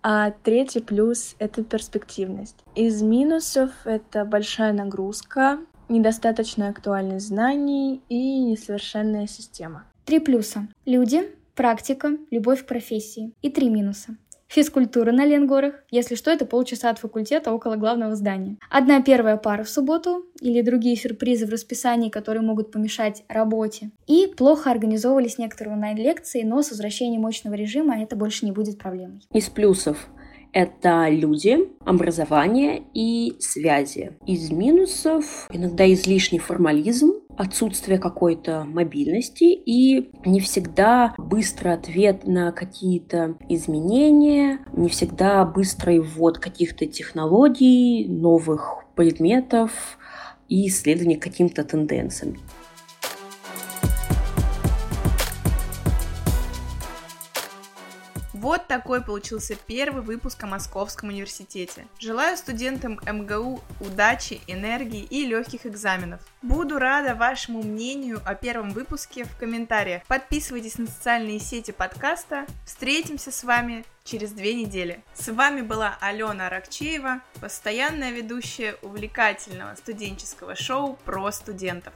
А 0.08 0.30
третий 0.30 0.78
плюс— 0.78 1.34
это 1.40 1.64
перспективность. 1.64 2.54
Из 2.76 3.02
минусов— 3.02 3.72
это 3.84 4.24
большая 4.24 4.72
нагрузка, 4.72 5.58
недостаточно 5.88 6.68
актуальных 6.68 7.20
знаний 7.20 8.02
и 8.08 8.38
несовершенная 8.38 9.26
система. 9.26 9.82
Три 10.04 10.20
плюса. 10.20 10.68
Люди, 10.84 11.28
практика, 11.56 12.16
любовь 12.30 12.62
к 12.62 12.68
профессии. 12.68 13.32
И 13.42 13.50
три 13.50 13.68
минуса. 13.68 14.16
Физкультура 14.56 15.12
на 15.12 15.26
Ленгорах. 15.26 15.74
Если 15.90 16.14
что, 16.14 16.30
это 16.30 16.46
полчаса 16.46 16.88
от 16.88 16.98
факультета 16.98 17.52
около 17.52 17.76
главного 17.76 18.16
здания. 18.16 18.56
Одна 18.70 19.02
первая 19.02 19.36
пара 19.36 19.64
в 19.64 19.68
субботу 19.68 20.24
или 20.40 20.62
другие 20.62 20.96
сюрпризы 20.96 21.44
в 21.44 21.50
расписании, 21.50 22.08
которые 22.08 22.40
могут 22.40 22.72
помешать 22.72 23.22
работе. 23.28 23.90
И 24.06 24.32
плохо 24.34 24.70
организовывались 24.70 25.36
некоторые 25.36 25.74
онлайн-лекции, 25.74 26.42
но 26.42 26.62
с 26.62 26.70
возвращением 26.70 27.20
мощного 27.20 27.52
режима 27.52 28.02
это 28.02 28.16
больше 28.16 28.46
не 28.46 28.52
будет 28.52 28.78
проблемой. 28.78 29.20
Из 29.30 29.50
плюсов 29.50 30.08
это 30.56 31.08
люди, 31.10 31.58
образование 31.84 32.82
и 32.94 33.36
связи. 33.40 34.12
Из 34.26 34.50
минусов 34.50 35.46
иногда 35.52 35.92
излишний 35.92 36.38
формализм, 36.38 37.12
отсутствие 37.36 37.98
какой-то 37.98 38.64
мобильности 38.64 39.44
и 39.44 40.10
не 40.24 40.40
всегда 40.40 41.14
быстрый 41.18 41.74
ответ 41.74 42.26
на 42.26 42.52
какие-то 42.52 43.36
изменения, 43.50 44.60
не 44.72 44.88
всегда 44.88 45.44
быстрый 45.44 46.00
ввод 46.00 46.38
каких-то 46.38 46.86
технологий, 46.86 48.08
новых 48.08 48.82
предметов 48.94 49.98
и 50.48 50.68
исследование 50.68 51.18
каким-то 51.18 51.64
тенденциям. 51.64 52.38
Вот 58.46 58.68
такой 58.68 59.02
получился 59.02 59.56
первый 59.56 60.04
выпуск 60.04 60.44
о 60.44 60.46
Московском 60.46 61.08
университете. 61.08 61.88
Желаю 61.98 62.36
студентам 62.36 63.00
МГУ 63.04 63.60
удачи, 63.80 64.40
энергии 64.46 65.02
и 65.02 65.26
легких 65.26 65.66
экзаменов. 65.66 66.20
Буду 66.42 66.78
рада 66.78 67.16
вашему 67.16 67.64
мнению 67.64 68.22
о 68.24 68.36
первом 68.36 68.70
выпуске 68.70 69.24
в 69.24 69.36
комментариях. 69.36 70.04
Подписывайтесь 70.04 70.78
на 70.78 70.86
социальные 70.86 71.40
сети 71.40 71.72
подкаста. 71.72 72.46
Встретимся 72.64 73.32
с 73.32 73.42
вами 73.42 73.84
через 74.04 74.30
две 74.30 74.54
недели. 74.54 75.02
С 75.12 75.26
вами 75.26 75.62
была 75.62 75.98
Алена 76.00 76.46
Аракчеева, 76.46 77.22
постоянная 77.40 78.12
ведущая 78.12 78.76
увлекательного 78.80 79.74
студенческого 79.74 80.54
шоу 80.54 80.96
про 81.04 81.32
студентов. 81.32 81.92